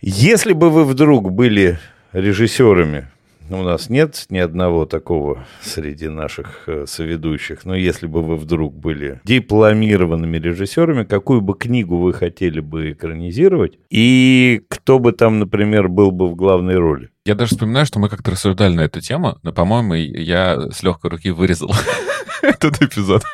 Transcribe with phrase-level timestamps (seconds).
[0.00, 1.80] Если бы вы вдруг были
[2.12, 3.08] режиссерами,
[3.50, 8.76] у нас нет ни одного такого среди наших э, соведущих, но если бы вы вдруг
[8.76, 15.88] были дипломированными режиссерами, какую бы книгу вы хотели бы экранизировать, и кто бы там, например,
[15.88, 17.10] был бы в главной роли?
[17.24, 21.10] Я даже вспоминаю, что мы как-то рассуждали на эту тему, но, по-моему, я с легкой
[21.10, 21.72] руки вырезал
[22.42, 23.24] этот эпизод.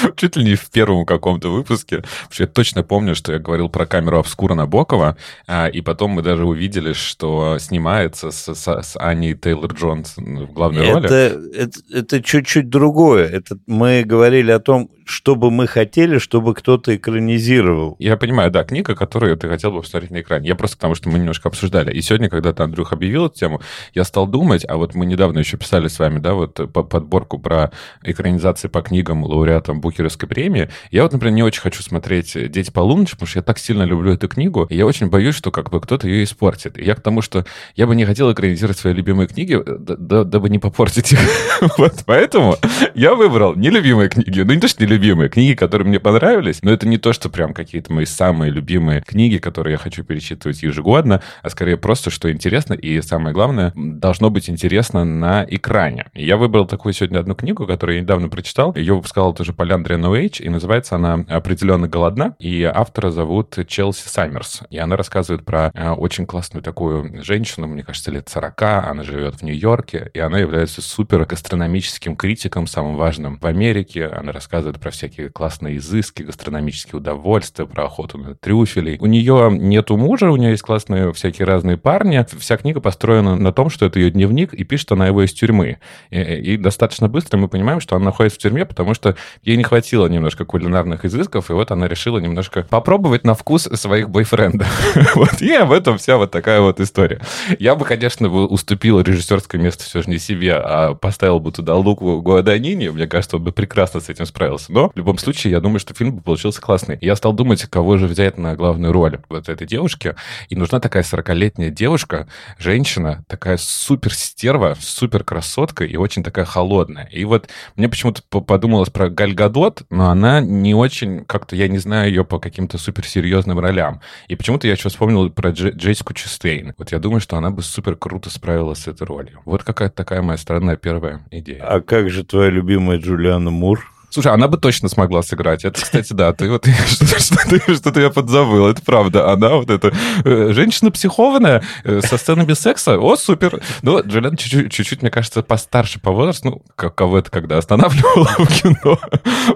[0.16, 1.96] Чуть ли не в первом каком-то выпуске.
[1.96, 6.12] Потому что я точно помню, что я говорил про камеру обскура Набокова, а, и потом
[6.12, 11.56] мы даже увидели, что снимается с, с, с Аней Тейлор-Джонс в главной это, роли.
[11.56, 13.26] Это, это чуть-чуть другое.
[13.26, 17.96] Это мы говорили о том, что бы мы хотели, чтобы кто-то экранизировал.
[17.98, 20.48] Я понимаю, да, книга, которую ты хотел бы посмотреть на экране.
[20.48, 21.92] Я просто потому, что мы немножко обсуждали.
[21.92, 23.60] И сегодня, когда ты, Андрюх, объявил эту тему,
[23.92, 27.72] я стал думать, а вот мы недавно еще писали с вами, да, вот подборку про
[28.02, 30.70] экранизации по книгам лауреатам Букеровской премии.
[30.90, 34.12] Я вот, например, не очень хочу смотреть «Дети полуночи», потому что я так сильно люблю
[34.12, 36.78] эту книгу, и я очень боюсь, что как бы кто-то ее испортит.
[36.78, 37.44] И я к тому, что
[37.76, 41.20] я бы не хотел экранизировать свои любимые книги, дабы не попортить их.
[41.78, 42.56] вот поэтому
[42.94, 44.40] я выбрал нелюбимые книги.
[44.40, 47.30] Ну, не то, что нелюбимые, любимые книги, которые мне понравились, но это не то, что
[47.30, 52.30] прям какие-то мои самые любимые книги, которые я хочу перечитывать ежегодно, а скорее просто, что
[52.30, 56.06] интересно, и самое главное, должно быть интересно на экране.
[56.14, 58.74] Я выбрал такую сегодня одну книгу, которую я недавно прочитал.
[58.76, 64.62] Ее выпускала тоже Поляндрия Нуэйч, и называется она «Определенно голодна», и автора зовут Челси Саммерс.
[64.68, 69.36] И она рассказывает про э, очень классную такую женщину, мне кажется, лет 40, она живет
[69.36, 74.06] в Нью-Йорке, и она является супер гастрономическим критиком, самым важным в Америке.
[74.06, 78.98] Она рассказывает про всякие классные изыски, гастрономические удовольствия, про охоту на трюфелей.
[79.00, 82.24] У нее нету мужа, у нее есть классные всякие разные парни.
[82.38, 85.78] Вся книга построена на том, что это ее дневник, и пишет она его из тюрьмы.
[86.10, 89.64] И, и достаточно быстро мы понимаем, что она находится в тюрьме, потому что ей не
[89.70, 94.66] хватило немножко кулинарных изысков, и вот она решила немножко попробовать на вкус своих бойфрендов.
[95.14, 95.40] вот.
[95.40, 97.20] И об этом вся вот такая вот история.
[97.60, 102.20] Я бы, конечно, уступил режиссерское место все же не себе, а поставил бы туда Луку
[102.20, 102.88] Гуаданини.
[102.88, 104.72] Мне кажется, он бы прекрасно с этим справился.
[104.72, 106.98] Но в любом случае, я думаю, что фильм бы получился классный.
[107.00, 110.16] Я стал думать, кого же взять на главную роль вот этой девушки.
[110.48, 112.26] И нужна такая 40-летняя девушка,
[112.58, 117.08] женщина, такая супер стерва, супер красотка и очень такая холодная.
[117.12, 121.76] И вот мне почему-то подумалось про Галь Гадот, но она не очень, как-то я не
[121.78, 124.00] знаю ее по каким-то суперсерьезным ролям.
[124.28, 126.72] И почему-то я еще вспомнил про Дж- Джессику Честейн.
[126.78, 129.40] Вот я думаю, что она бы супер круто справилась с этой ролью.
[129.44, 131.62] Вот какая-то такая моя странная первая идея.
[131.62, 133.86] А как же твоя любимая Джулиана Мур?
[134.10, 135.64] Слушай, она бы точно смогла сыграть.
[135.64, 136.66] Это, кстати, да, ты вот
[137.76, 138.66] что-то я подзабыл.
[138.66, 139.32] Это правда.
[139.32, 139.92] Она вот эта
[140.24, 142.98] э, женщина психованная э, со сценами секса.
[142.98, 143.62] О, супер.
[143.82, 146.50] Ну, Джулиан чуть-чуть, мне кажется, постарше по возрасту.
[146.50, 148.98] Ну, кого это когда останавливала в кино.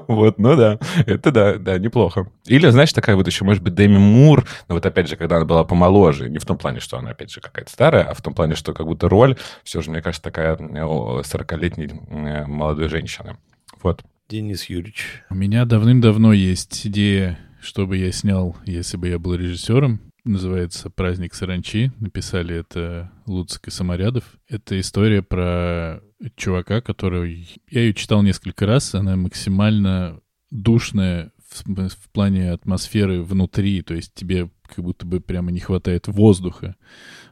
[0.06, 0.78] Вот, ну да.
[1.06, 2.28] Это да, да, неплохо.
[2.46, 4.46] Или, знаешь, такая вот еще, может быть, Дэми Мур.
[4.68, 6.30] Но вот опять же, когда она была помоложе.
[6.30, 8.72] Не в том плане, что она, опять же, какая-то старая, а в том плане, что
[8.72, 13.36] как будто роль все же, мне кажется, такая 40-летней э, молодой женщины.
[13.82, 14.02] Вот.
[14.28, 15.22] Денис Юрьевич.
[15.28, 20.00] У меня давным-давно есть идея, чтобы я снял, если бы я был режиссером.
[20.24, 21.92] Называется «Праздник саранчи».
[22.00, 24.24] Написали это Луцик и Саморядов.
[24.48, 26.00] Это история про
[26.36, 27.46] чувака, который...
[27.68, 28.94] Я ее читал несколько раз.
[28.94, 30.20] Она максимально
[30.50, 33.82] душная в, в плане атмосферы внутри.
[33.82, 36.76] То есть тебе как будто бы прямо не хватает воздуха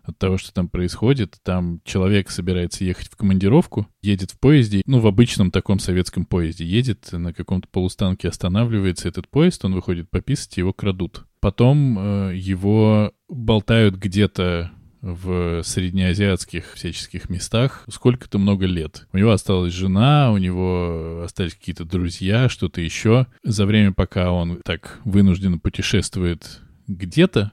[0.03, 1.38] от того, что там происходит.
[1.43, 6.65] Там человек собирается ехать в командировку, едет в поезде, ну, в обычном таком советском поезде,
[6.65, 11.25] едет на каком-то полустанке, останавливается этот поезд, он выходит пописать, его крадут.
[11.41, 14.71] Потом э, его болтают где-то
[15.03, 19.09] в среднеазиатских всяческих местах сколько-то много лет.
[19.12, 23.26] У него осталась жена, у него остались какие-то друзья, что-то еще.
[23.42, 27.53] За время, пока он так вынужденно путешествует где-то,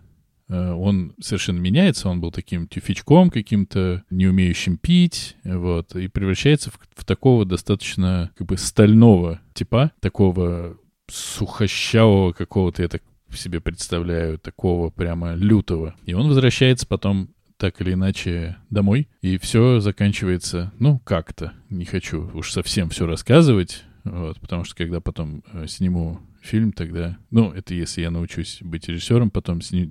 [0.49, 6.71] Э, он совершенно меняется, он был таким тюфячком каким-то, не умеющим пить, вот, и превращается
[6.71, 14.39] в, в такого достаточно как бы стального типа, такого сухощавого какого-то, я так себе представляю,
[14.39, 15.95] такого прямо лютого.
[16.05, 21.53] И он возвращается потом так или иначе домой, и все заканчивается, ну, как-то.
[21.69, 27.17] Не хочу уж совсем все рассказывать, вот, потому что когда потом э, сниму фильм тогда.
[27.31, 29.89] Ну, это если я научусь быть режиссером, потом сни,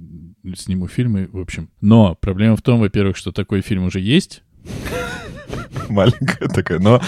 [0.57, 1.71] сниму фильмы, в общем.
[1.81, 4.43] Но проблема в том, во-первых, что такой фильм уже есть.
[5.89, 7.01] Маленькая такая, но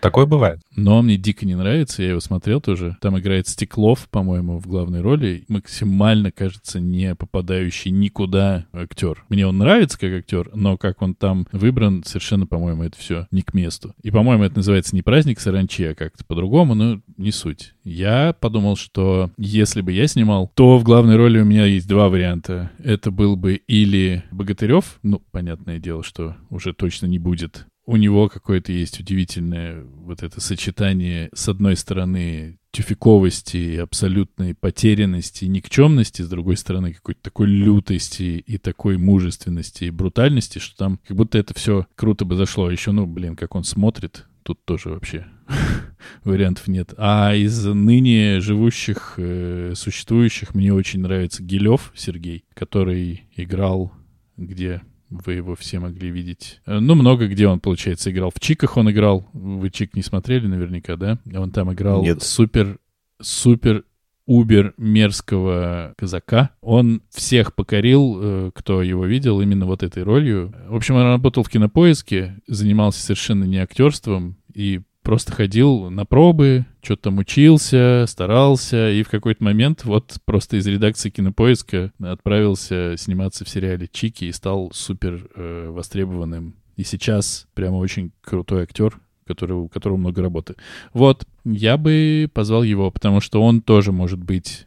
[0.00, 0.60] такое бывает.
[0.76, 2.96] Но мне дико не нравится, я его смотрел тоже.
[3.00, 5.44] Там играет Стеклов, по-моему, в главной роли.
[5.48, 9.24] Максимально, кажется, не попадающий никуда актер.
[9.28, 13.42] Мне он нравится как актер, но как он там выбран, совершенно, по-моему, это все не
[13.42, 13.94] к месту.
[14.02, 17.74] И, по-моему, это называется не праздник саранчи, а как-то по-другому, но не суть.
[17.84, 22.08] Я подумал, что если бы я снимал, то в главной роли у меня есть два
[22.08, 22.70] варианта.
[22.82, 27.39] Это был бы или Богатырев, ну, понятное дело, что уже точно не будет.
[27.86, 36.22] У него какое-то есть удивительное вот это сочетание, с одной стороны, тюфиковости, абсолютной потерянности, никчемности,
[36.22, 41.38] с другой стороны, какой-то такой лютости и такой мужественности и брутальности, что там как будто
[41.38, 42.66] это все круто бы зашло.
[42.66, 45.26] А еще, ну, блин, как он смотрит, тут тоже вообще
[46.24, 46.94] вариантов нет.
[46.96, 53.92] А из ныне живущих, э, существующих мне очень нравится Гилев Сергей, который играл
[54.40, 56.60] где вы его все могли видеть.
[56.66, 58.30] Э, ну, много где он, получается, играл.
[58.34, 59.28] В Чиках он играл.
[59.32, 61.18] Вы Чик не смотрели наверняка, да?
[61.34, 62.22] Он там играл Нет.
[62.22, 62.78] супер,
[63.20, 63.84] супер
[64.26, 66.50] убер мерзкого казака.
[66.60, 70.54] Он всех покорил, э, кто его видел, именно вот этой ролью.
[70.68, 76.66] В общем, он работал в кинопоиске, занимался совершенно не актерством и просто ходил на пробы,
[76.82, 83.44] что-то там учился, старался, и в какой-то момент вот просто из редакции Кинопоиска отправился сниматься
[83.44, 86.56] в сериале «Чики» и стал супер э, востребованным.
[86.76, 90.56] И сейчас прямо очень крутой актер, который, у которого много работы.
[90.92, 94.66] Вот, я бы позвал его, потому что он тоже может быть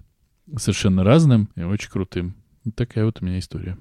[0.57, 2.35] совершенно разным и очень крутым.
[2.75, 3.77] Такая вот у меня история.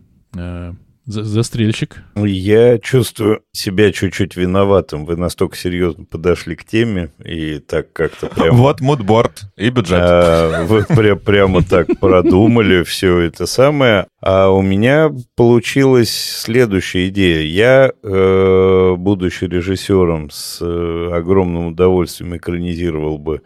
[1.05, 2.03] За- Застрельщик.
[2.15, 5.05] Я чувствую себя чуть-чуть виноватым.
[5.05, 8.57] Вы настолько серьезно подошли к теме и так как-то прямо...
[8.57, 9.99] Вот мудборд и бюджет.
[10.01, 14.07] А, Вы пря- прямо так продумали все это самое.
[14.21, 17.43] А у меня получилась следующая идея.
[17.43, 23.43] Я, э, будучи режиссером, с э, огромным удовольствием экранизировал бы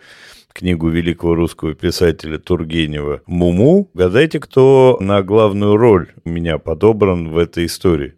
[0.56, 3.90] книгу великого русского писателя Тургенева «Муму».
[3.92, 8.14] Гадайте, кто на главную роль у меня подобран в этой истории?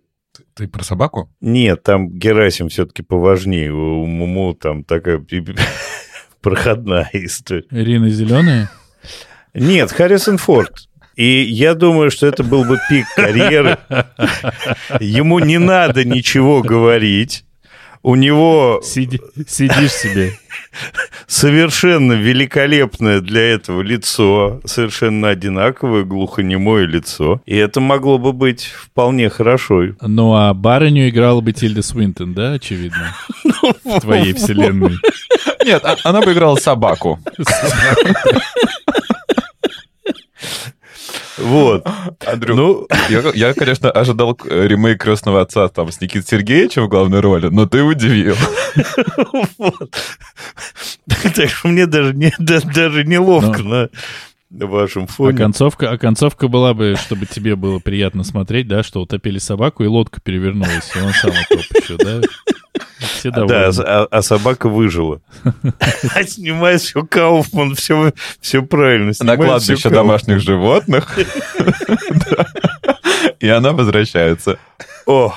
[0.55, 1.29] Ты про собаку?
[1.40, 3.73] Нет, там Герасим все-таки поважнее.
[3.73, 5.25] У Муму там такая
[6.40, 7.64] проходная история.
[7.73, 8.70] Ирина Зеленая.
[9.52, 10.88] Нет, Харрисон Форд.
[11.17, 13.79] И я думаю, что это был бы пик карьеры.
[15.00, 17.44] Ему не надо ничего говорить.
[18.03, 20.33] У него Сиди, сидишь себе.
[21.27, 27.43] совершенно великолепное для этого лицо, совершенно одинаковое глухонемое лицо.
[27.47, 29.83] И это могло бы быть вполне хорошо.
[30.00, 33.15] Ну, а барыню играла бы Тильда Свинтон, да, очевидно?
[33.85, 34.97] В твоей вселенной.
[35.65, 37.19] Нет, а- она бы играла собаку.
[41.40, 41.87] Вот.
[42.26, 47.20] Андрю, Ну, я, я, конечно, ожидал ремейк «Крестного отца» там с Никитой Сергеевичем в главной
[47.20, 48.37] роли, но ты удивил.
[49.58, 49.94] Вот.
[51.35, 53.88] Так что мне даже, не, да- даже неловко на
[54.67, 55.37] вашем А фоне.
[55.37, 59.87] концовка, а концовка была бы, чтобы тебе было приятно смотреть, да, что утопили собаку, и
[59.87, 62.20] лодка перевернулась, и он сам утоп еще, да?
[62.99, 63.85] Все Да, довольны.
[63.87, 65.21] а, а собака выжила.
[66.15, 69.06] А снимает все Кауфман, все, все правильно.
[69.09, 71.17] На снимает кладбище домашних животных.
[73.41, 74.59] И она возвращается.
[75.06, 75.35] О,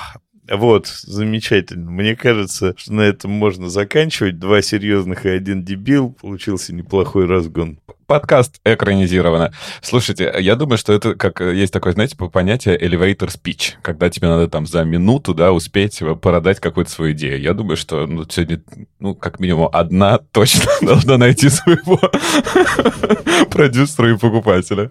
[0.56, 1.90] вот, замечательно.
[1.90, 4.38] Мне кажется, что на этом можно заканчивать.
[4.38, 6.16] Два серьезных и один дебил.
[6.20, 7.78] Получился неплохой разгон.
[8.06, 9.52] Подкаст экранизировано.
[9.80, 14.10] Слушайте, я думаю, что это как э, есть такое, знаете, по- понятие elevator speech, когда
[14.10, 17.40] тебе надо там за минуту, да, успеть э, продать какую-то свою идею.
[17.40, 18.60] Я думаю, что ну, сегодня,
[18.98, 21.98] ну, как минимум одна точно должна найти своего
[23.50, 24.90] продюсера и покупателя.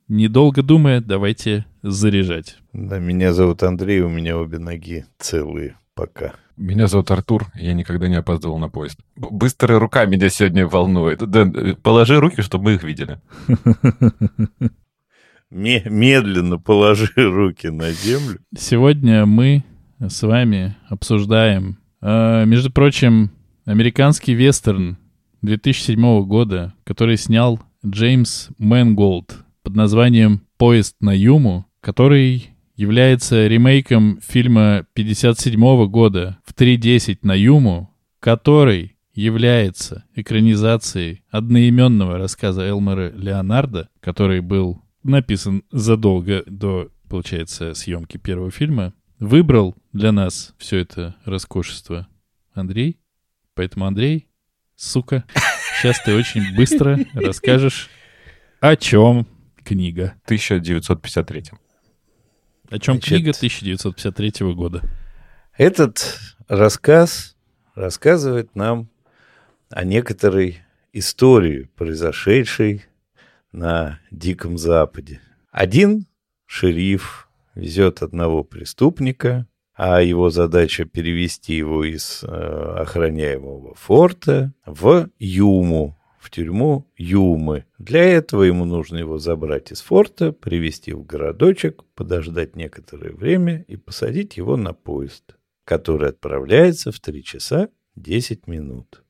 [0.13, 2.57] Недолго думая, давайте заряжать.
[2.73, 6.33] Да, меня зовут Андрей, у меня обе ноги целые пока.
[6.57, 8.99] Меня зовут Артур, я никогда не опаздывал на поезд.
[9.15, 11.19] Быстрая рука меня сегодня волнует.
[11.19, 13.21] Дэн, положи руки, чтобы мы их видели.
[15.49, 18.39] Ме- медленно положи руки на землю.
[18.53, 19.63] Сегодня мы
[19.97, 23.31] с вами обсуждаем, э, между прочим,
[23.63, 24.97] американский вестерн
[25.41, 34.85] 2007 года, который снял Джеймс Мэнголд под названием «Поезд на Юму», который является ремейком фильма
[34.95, 44.81] 57 года в 3.10 на Юму, который является экранизацией одноименного рассказа Элмера Леонардо, который был
[45.03, 52.09] написан задолго до, получается, съемки первого фильма, выбрал для нас все это роскошество
[52.53, 52.99] Андрей.
[53.55, 54.27] Поэтому, Андрей,
[54.75, 55.23] сука,
[55.79, 57.89] сейчас ты очень быстро расскажешь,
[58.59, 59.25] о чем
[59.71, 60.15] книга.
[60.25, 61.43] 1953.
[62.69, 64.81] О чем Значит, книга 1953 года.
[65.57, 67.37] Этот рассказ
[67.73, 68.89] рассказывает нам
[69.69, 70.59] о некоторой
[70.91, 72.83] истории, произошедшей
[73.53, 75.21] на Диком Западе.
[75.51, 76.05] Один
[76.45, 85.97] шериф везет одного преступника, а его задача перевести его из э, охраняемого форта в Юму,
[86.21, 87.65] в тюрьму Юмы.
[87.79, 93.75] Для этого ему нужно его забрать из форта, привести в городочек, подождать некоторое время и
[93.75, 95.35] посадить его на поезд,
[95.65, 99.03] который отправляется в 3 часа 10 минут.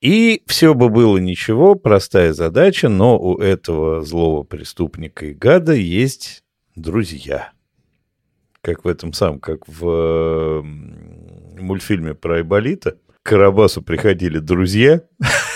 [0.00, 6.44] И все бы было ничего, простая задача, но у этого злого преступника и гада есть
[6.76, 7.52] друзья.
[8.60, 10.64] Как в этом самом, как в
[11.62, 12.98] мультфильме про Айболита.
[13.22, 15.02] К Карабасу приходили друзья,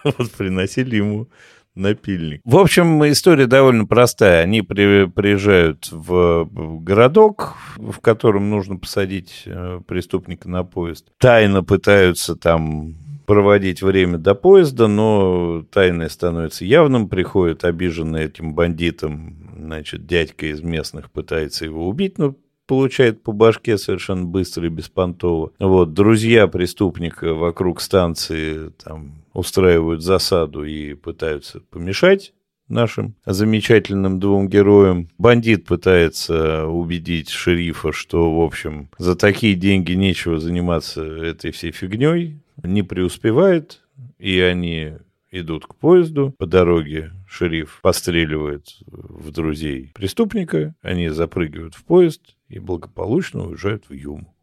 [0.18, 1.28] вот приносили ему
[1.74, 2.40] напильник.
[2.44, 4.42] В общем, история довольно простая.
[4.42, 6.48] Они при, приезжают в
[6.82, 11.06] городок, в котором нужно посадить э, преступника на поезд.
[11.18, 19.36] Тайно пытаются там проводить время до поезда, но тайное становится явным, приходит обиженный этим бандитом,
[19.56, 22.34] значит, дядька из местных пытается его убить, но
[22.70, 25.50] получает по башке совершенно быстро и беспонтово.
[25.58, 32.32] Вот, друзья преступника вокруг станции там устраивают засаду и пытаются помешать
[32.68, 35.08] нашим замечательным двум героям.
[35.18, 42.38] Бандит пытается убедить шерифа, что, в общем, за такие деньги нечего заниматься этой всей фигней
[42.62, 43.80] не преуспевает,
[44.20, 44.92] и они
[45.32, 46.36] идут к поезду.
[46.38, 53.92] По дороге шериф постреливает в друзей преступника, они запрыгивают в поезд и благополучно уезжают в
[53.92, 54.34] Юму.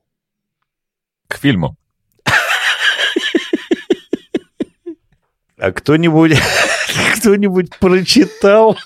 [1.28, 1.78] К фильму.
[5.58, 6.38] А кто-нибудь
[7.18, 8.78] кто-нибудь прочитал?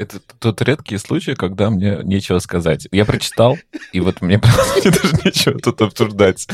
[0.00, 2.88] Это тот редкий случай, когда мне нечего сказать.
[2.90, 3.58] Я прочитал,
[3.92, 4.40] и вот мне,
[4.82, 6.48] даже нечего тут обсуждать.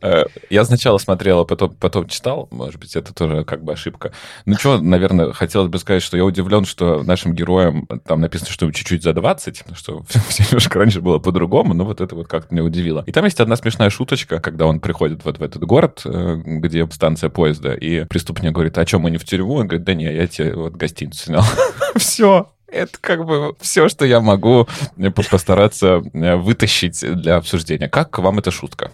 [0.00, 2.46] Э, я сначала смотрел, а потом, потом читал.
[2.52, 4.12] Может быть, это тоже как бы ошибка.
[4.46, 8.70] Ну что, наверное, хотелось бы сказать, что я удивлен, что нашим героям там написано, что
[8.70, 12.62] чуть-чуть за 20, что все немножко раньше было по-другому, но вот это вот как-то меня
[12.62, 13.02] удивило.
[13.08, 16.88] И там есть одна смешная шуточка, когда он приходит вот в этот город, э, где
[16.88, 19.54] станция поезда, и преступник говорит, а что, мы не в тюрьму?
[19.54, 21.44] Он говорит, да не, я тебе вот гостиницу снял.
[21.96, 27.88] Все, это как бы все, что я могу э, постараться э, вытащить для обсуждения.
[27.88, 28.92] Как вам эта шутка?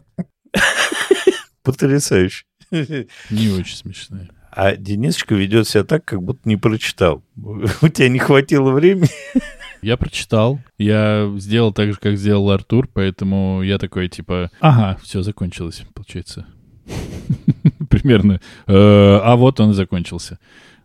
[1.62, 2.44] Потрясающе.
[2.70, 4.28] Не очень смешная.
[4.50, 7.22] А Денисочка ведет себя так, как будто не прочитал.
[7.36, 9.10] У тебя не хватило времени.
[9.82, 10.58] Я прочитал.
[10.78, 16.46] Я сделал так же, как сделал Артур, поэтому я такой, типа, ага, все, закончилось, получается.
[17.88, 18.40] Примерно.
[18.66, 20.38] Э, а вот он и закончился.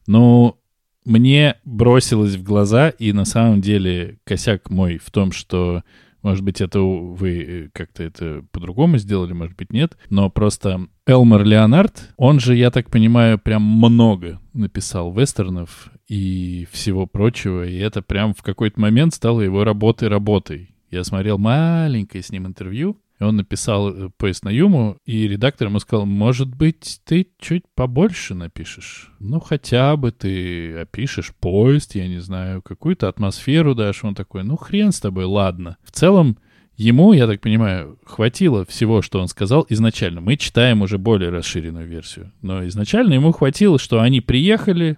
[0.05, 0.59] Ну,
[1.05, 5.83] мне бросилось в глаза, и на самом деле косяк мой в том, что,
[6.22, 11.43] может быть, это вы э, как-то это по-другому сделали, может быть, нет, но просто Элмар
[11.43, 18.01] Леонард, он же, я так понимаю, прям много написал вестернов и всего прочего, и это
[18.01, 20.69] прям в какой-то момент стало его работой-работой.
[20.91, 25.80] Я смотрел маленькое с ним интервью, он написал э, поезд на Юму, и редактор ему
[25.80, 29.12] сказал, может быть, ты чуть побольше напишешь.
[29.20, 34.03] Ну, хотя бы ты опишешь поезд, я не знаю, какую-то атмосферу дашь.
[34.03, 35.77] Он такой, ну, хрен с тобой, ладно.
[35.84, 36.38] В целом,
[36.75, 40.22] Ему, я так понимаю, хватило всего, что он сказал изначально.
[40.22, 42.32] Мы читаем уже более расширенную версию.
[42.42, 44.98] Но изначально ему хватило, что они приехали,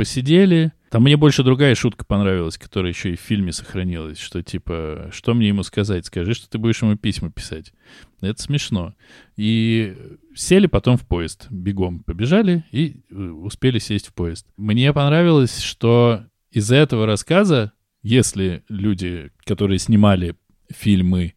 [0.00, 0.72] посидели.
[0.88, 5.34] Там мне больше другая шутка понравилась, которая еще и в фильме сохранилась, что типа, что
[5.34, 6.06] мне ему сказать?
[6.06, 7.74] Скажи, что ты будешь ему письма писать.
[8.22, 8.94] Это смешно.
[9.36, 9.94] И
[10.34, 14.46] сели потом в поезд, бегом побежали и э, успели сесть в поезд.
[14.56, 20.34] Мне понравилось, что из этого рассказа, если люди, которые снимали
[20.72, 21.34] фильмы,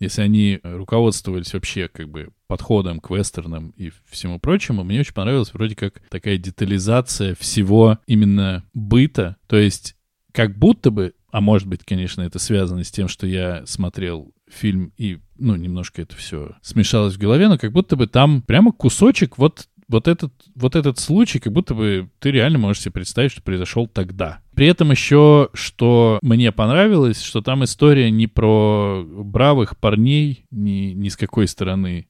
[0.00, 5.52] если они руководствовались вообще как бы подходом к вестернам и всему прочему, мне очень понравилась
[5.52, 9.36] вроде как такая детализация всего именно быта.
[9.46, 9.94] То есть
[10.32, 14.92] как будто бы, а может быть, конечно, это связано с тем, что я смотрел фильм
[14.96, 19.38] и, ну, немножко это все смешалось в голове, но как будто бы там прямо кусочек
[19.38, 23.42] вот вот этот, вот этот случай, как будто бы ты реально можешь себе представить, что
[23.42, 24.40] произошел тогда.
[24.54, 31.08] При этом еще, что мне понравилось, что там история не про бравых парней ни, ни
[31.08, 32.08] с какой стороны,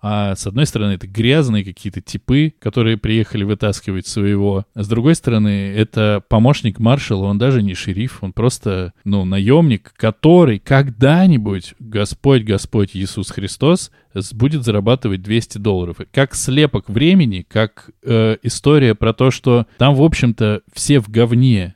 [0.00, 4.64] а с одной стороны, это грязные какие-то типы, которые приехали вытаскивать своего.
[4.74, 9.92] А с другой стороны, это помощник маршала, он даже не шериф, он просто, ну, наемник,
[9.96, 13.90] который когда-нибудь Господь, Господь Иисус Христос
[14.32, 15.96] будет зарабатывать 200 долларов.
[16.12, 21.74] Как слепок времени, как э, история про то, что там, в общем-то, все в говне,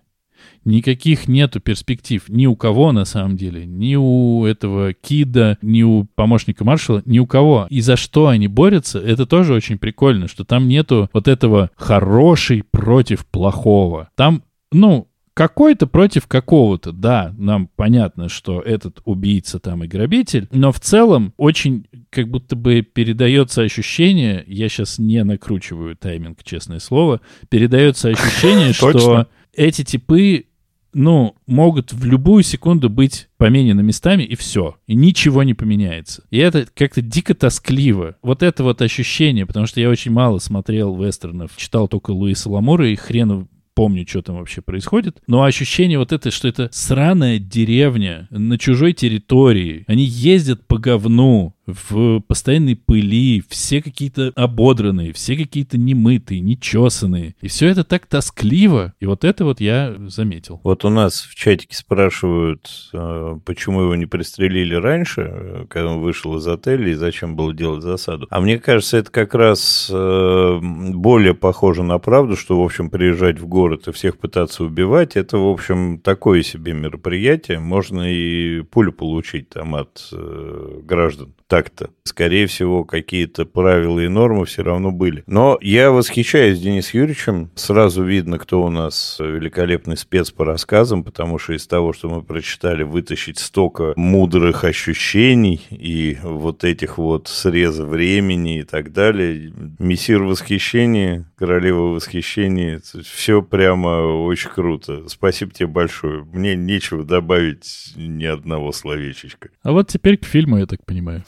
[0.64, 6.04] никаких нету перспектив ни у кого на самом деле, ни у этого Кида, ни у
[6.14, 7.66] помощника маршала, ни у кого.
[7.70, 12.62] И за что они борются, это тоже очень прикольно, что там нету вот этого хороший
[12.70, 14.08] против плохого.
[14.14, 20.72] Там, ну, какой-то против какого-то, да, нам понятно, что этот убийца там и грабитель, но
[20.72, 27.20] в целом очень как будто бы передается ощущение, я сейчас не накручиваю тайминг, честное слово,
[27.48, 30.46] передается ощущение, что эти типы
[30.94, 34.76] ну, могут в любую секунду быть поменены местами, и все.
[34.86, 36.24] И ничего не поменяется.
[36.30, 38.16] И это как-то дико тоскливо.
[38.22, 42.88] Вот это вот ощущение, потому что я очень мало смотрел вестернов, читал только Луиса Ламура,
[42.88, 45.22] и хрен помню, что там вообще происходит.
[45.26, 49.84] Но ощущение вот это, что это сраная деревня на чужой территории.
[49.86, 57.34] Они ездят по говну, в постоянной пыли, все какие-то ободранные, все какие-то немытые, нечесанные.
[57.40, 58.94] И все это так тоскливо.
[59.00, 60.60] И вот это вот я заметил.
[60.64, 66.00] Вот у нас в чатике спрашивают, э, почему его не пристрелили раньше, э, когда он
[66.00, 68.26] вышел из отеля, и зачем было делать засаду.
[68.30, 73.38] А мне кажется, это как раз э, более похоже на правду, что, в общем, приезжать
[73.38, 77.60] в город и всех пытаться убивать, это, в общем, такое себе мероприятие.
[77.60, 81.90] Можно и пулю получить там от граждан так-то.
[82.04, 85.22] Скорее всего, какие-то правила и нормы все равно были.
[85.26, 87.50] Но я восхищаюсь Денисом Юрьевичем.
[87.56, 92.22] Сразу видно, кто у нас великолепный спец по рассказам, потому что из того, что мы
[92.22, 99.52] прочитали, вытащить столько мудрых ощущений и вот этих вот среза времени и так далее.
[99.78, 102.80] Мессир восхищения, королева восхищения.
[103.12, 105.06] Все прямо очень круто.
[105.06, 106.24] Спасибо тебе большое.
[106.32, 109.50] Мне нечего добавить ни одного словечечка.
[109.62, 111.22] А вот теперь к фильму, я так понимаю.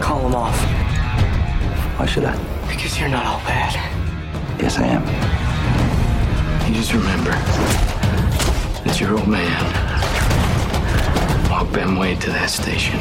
[0.00, 0.58] Call them off.
[1.98, 2.36] Why should I?
[2.68, 3.74] Because you're not all bad.
[4.60, 5.02] Yes, I am.
[6.68, 7.32] You just remember
[8.84, 9.90] that your old man
[11.50, 12.98] walked Ben Wade to that station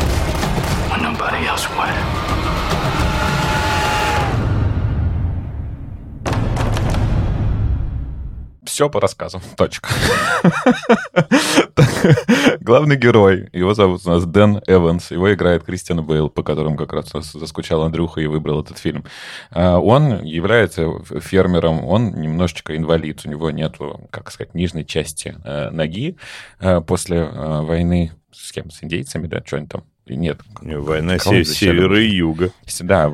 [0.90, 3.09] when nobody else would.
[8.70, 9.42] Все по рассказам.
[9.58, 9.90] Точка.
[12.62, 16.94] Главный герой, его зовут у нас Дэн Эванс, его играет Кристиан Бейл, по которому как
[16.94, 19.06] раз заскучал Андрюха и выбрал этот фильм.
[19.50, 20.88] А, он является
[21.20, 23.78] фермером, он немножечко инвалид, у него нет,
[24.12, 26.16] как сказать, нижней части э, ноги.
[26.60, 28.70] Э, после э, войны с кем?
[28.70, 29.42] С индейцами, да?
[29.44, 29.84] Что они там?
[30.16, 30.42] Нет.
[30.62, 32.52] Война се- севера и юга.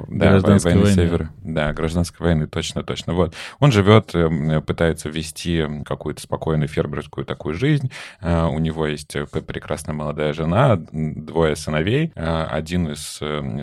[0.08, 0.40] Да, да
[0.74, 0.96] война войны.
[0.96, 1.30] севера.
[1.44, 3.14] Да, гражданской войны, точно, точно.
[3.14, 3.34] Вот.
[3.60, 7.92] Он живет, эм, пытается вести какую-то спокойную фермерскую такую жизнь.
[8.22, 12.12] Э, у него есть э, прекрасная молодая жена, двое сыновей.
[12.16, 13.02] Э, один из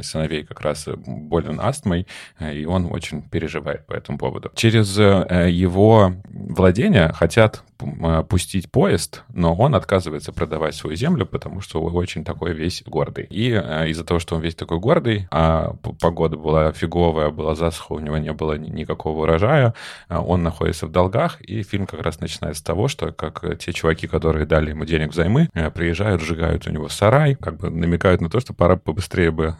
[0.07, 2.07] сыновей как раз болен астмой,
[2.41, 4.51] и он очень переживает по этому поводу.
[4.55, 7.63] Через его владения хотят
[8.29, 13.22] пустить поезд, но он отказывается продавать свою землю, потому что он очень такой весь гордый.
[13.31, 17.93] И э, из-за того, что он весь такой гордый, а погода была фиговая, была засуха,
[17.93, 19.75] у него не было никакого урожая,
[20.09, 23.73] э, он находится в долгах, и фильм как раз начинается с того, что как те
[23.73, 28.21] чуваки, которые дали ему денег взаймы, э, приезжают, сжигают у него сарай, как бы намекают
[28.21, 29.55] на то, что пора побыстрее бы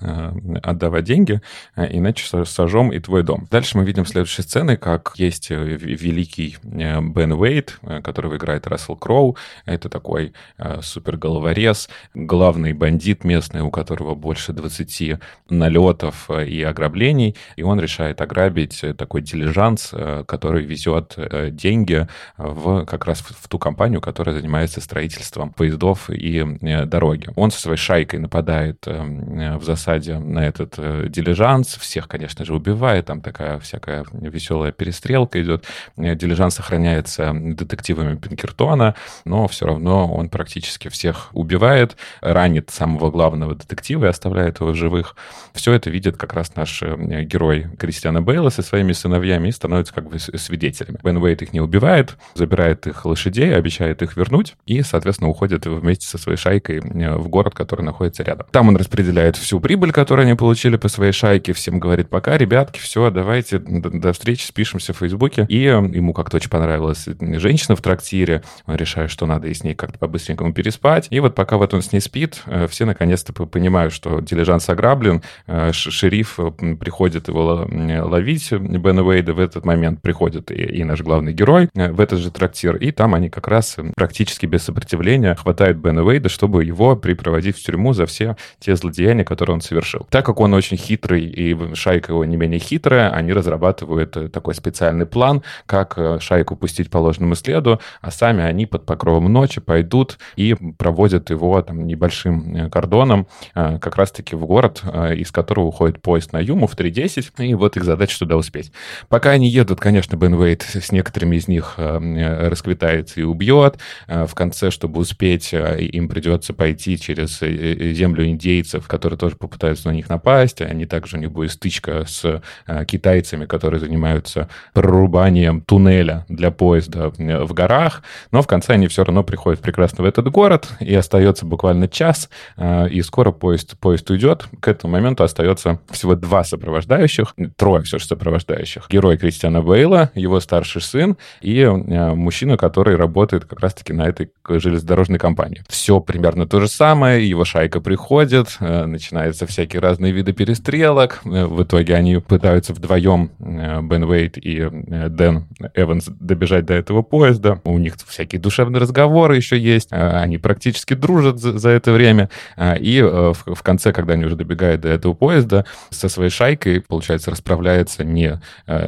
[0.63, 1.41] отдавать деньги,
[1.77, 3.47] иначе сожжем и твой дом.
[3.51, 9.37] Дальше мы видим следующие сцены, как есть великий Бен Уэйт, которого играет Рассел Кроу.
[9.67, 15.19] Это такой э, супер головорез, главный бандит местный, у которого больше 20
[15.51, 17.37] налетов э, и ограблений.
[17.57, 21.17] И он решает ограбить э, такой дилижанс, э, который везет
[21.53, 26.43] деньги в, как раз в, ту компанию, которая занимается строительством поездов и
[26.87, 27.29] дороги.
[27.37, 30.79] Он со своей шайкой нападает в засаде на этот
[31.11, 31.77] дилижанс.
[31.77, 33.07] Всех, конечно же, убивает.
[33.07, 35.65] Там такая всякая веселая перестрелка идет.
[35.97, 43.55] Дилижанс сохраняется детективами Пинкертона, но все равно он практически всех убивает, ранит самого главного главного
[43.55, 45.17] детектива и оставляет его в живых.
[45.55, 49.95] Все это видит как раз наш э, герой Кристиана Бейла со своими сыновьями и становится
[49.95, 50.99] как бы свидетелями.
[51.03, 56.07] Бен Уэйт их не убивает, забирает их лошадей, обещает их вернуть и, соответственно, уходит вместе
[56.07, 58.47] со своей шайкой э, в город, который находится рядом.
[58.51, 62.79] Там он распределяет всю прибыль, которую они получили по своей шайке, всем говорит, пока, ребятки,
[62.81, 65.47] все, давайте, до, встречи, спишемся в Фейсбуке.
[65.49, 69.75] И ему как-то очень понравилась женщина в трактире, он решает, что надо и с ней
[69.75, 71.07] как-то по-быстренькому переспать.
[71.09, 72.85] И вот пока вот он с ней спит, э, все
[73.23, 76.39] наконец-то понимают, что дилижанс ограблен, э, шериф
[76.81, 77.67] приходит его
[78.03, 82.31] ловить, Бена Уэйда в этот момент приходит и, и наш главный герой в этот же
[82.31, 87.57] трактир, и там они как раз практически без сопротивления хватают Бена Уэйда, чтобы его припроводить
[87.57, 90.07] в тюрьму за все те злодеяния, которые он совершил.
[90.11, 94.55] Так как он очень хитрый и шайка его не менее хитрая, они разрабатывают э, такой
[94.55, 99.61] специальный план, как э, шайку пустить по ложному следу, а сами они под покровом ночи
[99.61, 102.71] пойдут и проводят его там небольшим э,
[103.13, 107.77] кордоном как раз-таки в город, из которого уходит поезд на Юму в 3.10, и вот
[107.77, 108.73] их задача туда успеть.
[109.09, 113.79] Пока они едут, конечно, Бен Вейт с некоторыми из них расквитается и убьет.
[114.07, 120.09] В конце, чтобы успеть, им придется пойти через землю индейцев, которые тоже попытаются на них
[120.09, 120.61] напасть.
[120.61, 127.13] Они также, у них будет стычка с э, китайцами, которые занимаются прорубанием туннеля для поезда
[127.17, 128.03] э, в горах.
[128.31, 132.31] Но в конце они все равно приходят прекрасно в этот город, и остается буквально час,
[132.57, 134.47] э, скоро поезд, поезд уйдет.
[134.61, 138.87] К этому моменту остается всего два сопровождающих, трое все же сопровождающих.
[138.89, 145.19] Герой Кристиана Бейла, его старший сын и мужчина, который работает как раз-таки на этой железнодорожной
[145.19, 145.63] компании.
[145.69, 151.21] Все примерно то же самое, его шайка приходит, начинаются всякие разные виды перестрелок.
[151.25, 157.03] В итоге они пытаются вдвоем, э, Бен Уэйт и э, Дэн Эванс, добежать до этого
[157.03, 157.61] поезда.
[157.65, 159.89] У них всякие душевные разговоры еще есть.
[159.91, 162.31] Э, они практически дружат за это время.
[162.59, 167.31] И в, в конце, когда они уже добегают до этого поезда, со своей шайкой, получается,
[167.31, 168.41] расправляется не,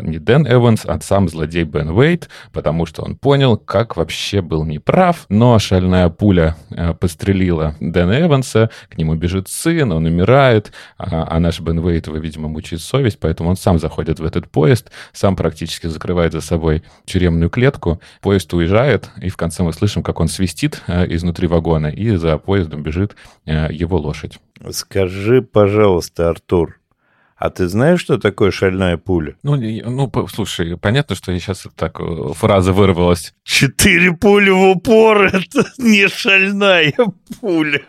[0.02, 4.64] не Дэн Эванс, а сам злодей Бен Уэйт, потому что он понял, как вообще был
[4.64, 6.56] неправ, но шальная пуля
[7.00, 12.16] пострелила Дэна Эванса, к нему бежит сын, он умирает, а, а наш Бен Уэйт его,
[12.16, 16.82] видимо, мучает совесть, поэтому он сам заходит в этот поезд, сам практически закрывает за собой
[17.04, 21.88] тюремную клетку, поезд уезжает, и в конце мы слышим, как он свистит э, изнутри вагона,
[21.88, 24.38] и за поездом бежит э, его лошадь.
[24.70, 26.80] Скажи, пожалуйста, Артур,
[27.44, 29.36] а ты знаешь, что такое шальная пуля?
[29.42, 33.34] Ну, ну слушай, понятно, что сейчас так э, фраза вырвалась.
[33.44, 36.94] Четыре пули в упор— это не шальная
[37.42, 37.82] пуля.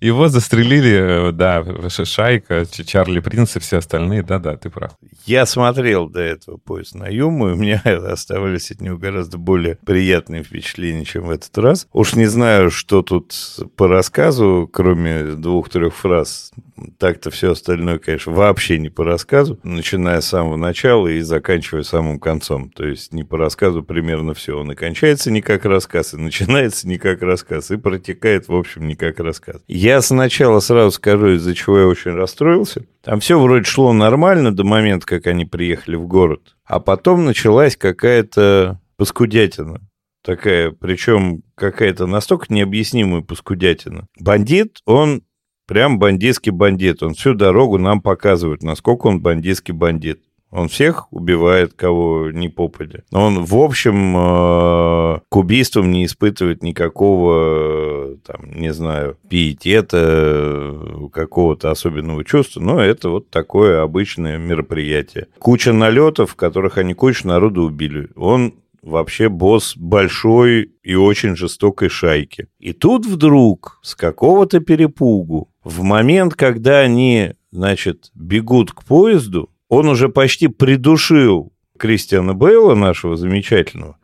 [0.00, 1.64] Его застрелили, э, да,
[2.04, 4.22] Шайка, Чарли Принц и все остальные.
[4.22, 4.92] Да-да, ты прав.
[5.26, 9.78] Я смотрел до этого поезд на Юму, и у меня оставались от него гораздо более
[9.84, 11.88] приятные впечатления, чем в этот раз.
[11.92, 13.34] Уж не знаю, что тут
[13.74, 16.52] по рассказу, кроме двух-трех фраз.
[16.98, 22.18] Так-то все остальное, конечно, вообще не по рассказу, начиная с самого начала и заканчивая самым
[22.18, 22.70] концом.
[22.70, 24.58] То есть не по рассказу примерно все.
[24.58, 28.86] Он и кончается не как рассказ, и начинается не как рассказ, и протекает, в общем,
[28.86, 29.62] не как рассказ.
[29.66, 32.84] Я сначала сразу скажу, из-за чего я очень расстроился.
[33.02, 36.56] Там все вроде шло нормально до момента, как они приехали в город.
[36.64, 39.80] А потом началась какая-то паскудятина
[40.24, 44.06] такая, причем какая-то настолько необъяснимая паскудятина.
[44.18, 45.22] Бандит, он
[45.66, 47.02] Прям бандитский бандит.
[47.02, 50.20] Он всю дорогу нам показывает, насколько он бандитский бандит.
[50.54, 53.02] Он всех убивает, кого не попадя.
[53.10, 60.78] Он, в общем, э, к убийствам не испытывает никакого, там, не знаю, пиетета,
[61.12, 62.60] какого-то особенного чувства.
[62.60, 65.26] Но это вот такое обычное мероприятие.
[65.40, 68.10] Куча налетов, в которых они кучу народу убили.
[68.14, 72.46] Он вообще босс большой и очень жестокой шайки.
[72.60, 79.88] И тут вдруг с какого-то перепугу в момент, когда они, значит, бегут к поезду, он
[79.88, 83.96] уже почти придушил Кристиана Бейла, нашего замечательного,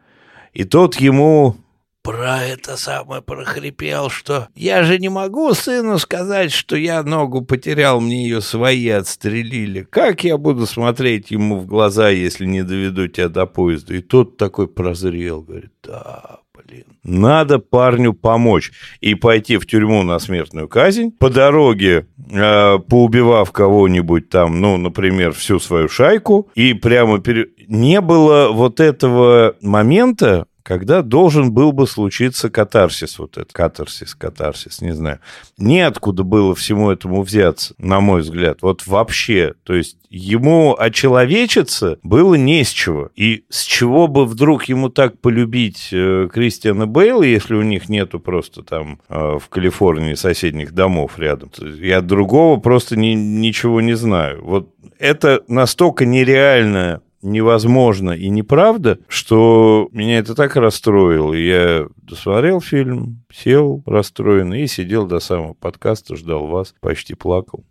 [0.53, 1.57] и тот ему
[2.03, 8.01] про это самое прохрипел, что я же не могу сыну сказать, что я ногу потерял,
[8.01, 9.83] мне ее свои отстрелили.
[9.83, 13.95] Как я буду смотреть ему в глаза, если не доведу тебя до поезда?
[13.95, 16.39] И тот такой прозрел, говорит, да,
[16.71, 16.85] блин.
[17.03, 21.11] Надо парню помочь и пойти в тюрьму на смертную казнь.
[21.19, 27.49] По дороге, э, поубивав кого-нибудь там, ну, например, всю свою шайку, и прямо пере...
[27.69, 34.81] не было вот этого момента, когда должен был бы случиться катарсис, вот этот катарсис, катарсис,
[34.81, 35.21] не знаю.
[35.59, 39.55] Неоткуда было всему этому взяться, на мой взгляд, вот вообще.
[39.65, 43.11] То есть ему очеловечиться было не с чего.
[43.15, 48.21] И с чего бы вдруг ему так полюбить э, Кристиана Бейла, если у них нету
[48.21, 51.51] просто там э, в Калифорнии соседних домов рядом.
[51.59, 54.45] Я другого просто ни, ничего не знаю.
[54.45, 61.35] Вот это настолько нереально невозможно и неправда, что меня это так расстроило.
[61.35, 67.65] Я досмотрел фильм, сел расстроенный и сидел до самого подкаста, ждал вас, почти плакал.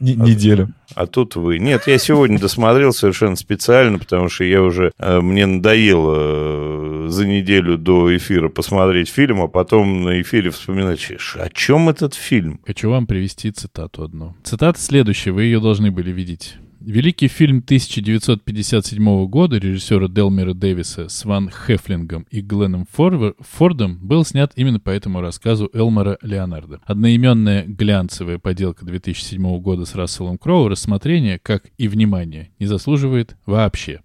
[0.00, 0.74] Неделю.
[0.94, 1.58] А, а тут вы.
[1.58, 4.92] Нет, я сегодня досмотрел совершенно специально, потому что я уже...
[4.98, 11.12] Э, мне надоело э, за неделю до эфира посмотреть фильм, а потом на эфире вспоминать,
[11.34, 12.60] о чем этот фильм?
[12.66, 14.34] Хочу вам привести цитату одну.
[14.42, 16.56] Цитата следующая, вы ее должны были видеть.
[16.88, 24.50] Великий фильм 1957 года режиссера Делмера Дэвиса с Ван Хефлингом и Гленном Фордом был снят
[24.56, 26.80] именно по этому рассказу Элмора Леонардо.
[26.86, 34.00] Одноименная глянцевая поделка 2007 года с Расселом Кроу рассмотрение, как и внимание, не заслуживает вообще.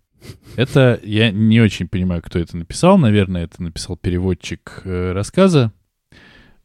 [0.57, 2.97] Это я не очень понимаю, кто это написал.
[2.97, 5.71] Наверное, это написал переводчик э, рассказа.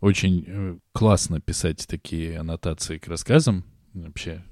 [0.00, 3.62] Очень э, классно писать такие аннотации к рассказам.
[3.94, 4.42] Вообще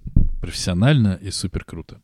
[0.41, 2.01] профессионально и супер круто.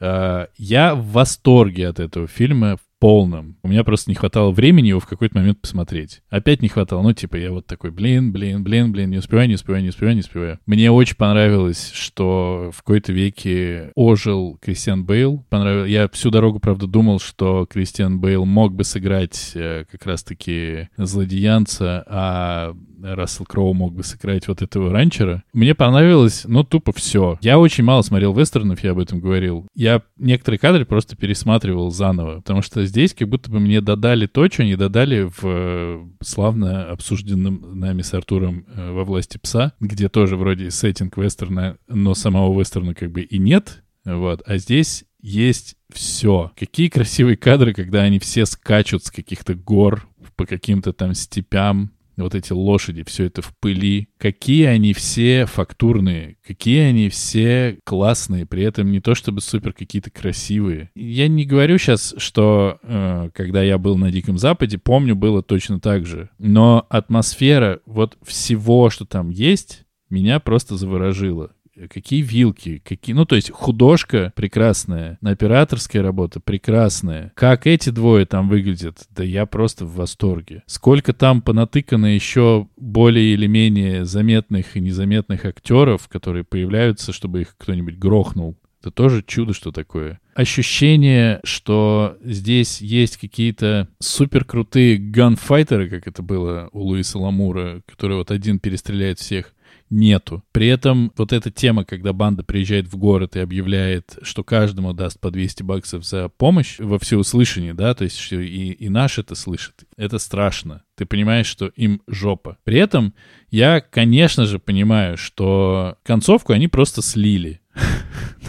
[0.00, 3.56] А, я в восторге от этого фильма полном.
[3.62, 6.22] У меня просто не хватало времени его в какой-то момент посмотреть.
[6.30, 7.02] Опять не хватало.
[7.02, 10.14] Ну, типа, я вот такой, блин, блин, блин, блин, не успеваю, не успеваю, не успеваю,
[10.14, 10.58] не успеваю.
[10.66, 15.44] Мне очень понравилось, что в какой-то веке ожил Кристиан Бейл.
[15.48, 15.90] Понравилось.
[15.90, 22.04] Я всю дорогу, правда, думал, что Кристиан Бейл мог бы сыграть э, как раз-таки злодеянца,
[22.06, 25.42] а Рассел Кроу мог бы сыграть вот этого ранчера.
[25.52, 27.38] Мне понравилось, ну, тупо все.
[27.40, 29.66] Я очень мало смотрел вестернов, я об этом говорил.
[29.74, 34.48] Я некоторые кадры просто пересматривал заново, потому что здесь как будто бы мне додали то,
[34.48, 40.08] что не додали в э, славно обсужденном нами с Артуром э, во «Власти пса», где
[40.08, 44.42] тоже вроде сеттинг вестерна, но самого вестерна как бы и нет, вот.
[44.46, 46.52] А здесь есть все.
[46.56, 52.34] Какие красивые кадры, когда они все скачут с каких-то гор по каким-то там степям, вот
[52.34, 58.62] эти лошади, все это в пыли, какие они все фактурные, какие они все классные, при
[58.62, 60.90] этом не то чтобы супер какие-то красивые.
[60.94, 65.80] Я не говорю сейчас, что э, когда я был на Диком Западе, помню, было точно
[65.80, 71.52] так же, но атмосфера вот всего, что там есть, меня просто заворожила
[71.90, 73.14] какие вилки, какие...
[73.14, 77.32] Ну, то есть художка прекрасная, операторская работа прекрасная.
[77.34, 80.62] Как эти двое там выглядят, да я просто в восторге.
[80.66, 87.56] Сколько там понатыкано еще более или менее заметных и незаметных актеров, которые появляются, чтобы их
[87.56, 88.56] кто-нибудь грохнул.
[88.84, 90.20] Это тоже чудо, что такое.
[90.34, 98.18] Ощущение, что здесь есть какие-то супер крутые ганфайтеры, как это было у Луиса Ламура, который
[98.18, 99.54] вот один перестреляет всех
[99.90, 100.42] нету.
[100.52, 105.20] При этом вот эта тема, когда банда приезжает в город и объявляет, что каждому даст
[105.20, 109.84] по 200 баксов за помощь во всеуслышание, да, то есть и, и наш это слышит,
[109.96, 110.82] это страшно.
[110.96, 112.58] Ты понимаешь, что им жопа.
[112.64, 113.14] При этом
[113.50, 117.60] я, конечно же, понимаю, что концовку они просто слили.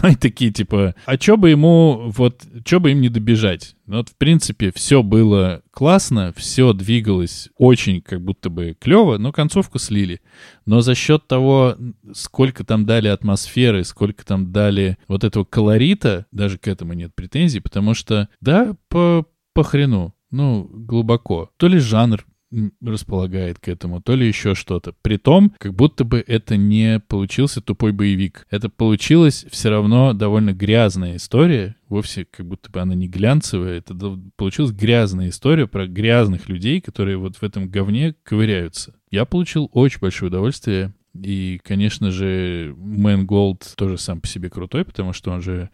[0.02, 3.76] Ну, и такие, типа, а чё бы ему, вот, чё бы им не добежать?
[3.86, 9.32] Ну, вот, в принципе, все было классно, все двигалось очень как будто бы клево, но
[9.32, 10.20] концовку слили.
[10.66, 11.76] Но за счет того,
[12.12, 17.60] сколько там дали атмосферы, сколько там дали вот этого колорита, даже к этому нет претензий,
[17.60, 21.50] потому что, да, по, по хрену, ну, глубоко.
[21.56, 22.26] То ли жанр
[22.80, 24.94] располагает к этому, то ли еще что-то.
[25.02, 28.46] При том, как будто бы это не получился тупой боевик.
[28.50, 33.78] Это получилась все равно довольно грязная история, вовсе как будто бы она не глянцевая.
[33.78, 33.94] Это
[34.36, 38.94] получилась грязная история про грязных людей, которые вот в этом говне ковыряются.
[39.10, 40.92] Я получил очень большое удовольствие.
[41.14, 45.70] И, конечно же, Мэнголд тоже сам по себе крутой, потому что он же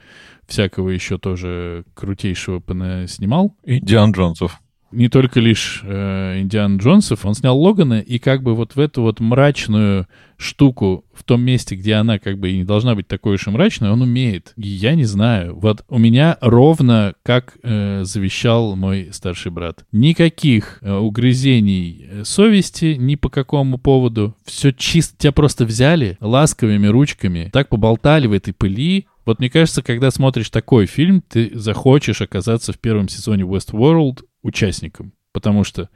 [0.47, 2.63] всякого еще тоже крутейшего
[3.09, 3.57] снимал.
[3.65, 4.62] Индиан Джонсов
[4.93, 9.03] не только лишь э, Индиан Джонсов, он снял Логана, и как бы вот в эту
[9.03, 13.35] вот мрачную штуку в том месте, где она как бы и не должна быть такой
[13.35, 14.53] уж и мрачной, он умеет.
[14.57, 15.57] Я не знаю.
[15.57, 19.85] Вот у меня ровно как э, завещал мой старший брат.
[19.93, 24.37] Никаких э, угрызений э, совести ни по какому поводу.
[24.45, 25.17] Все чисто.
[25.17, 30.51] Тебя просто взяли ласковыми ручками, так поболтали в этой пыли, вот мне кажется, когда смотришь
[30.51, 35.13] такой фильм, ты захочешь оказаться в первом сезоне Westworld участником.
[35.33, 35.89] Потому что,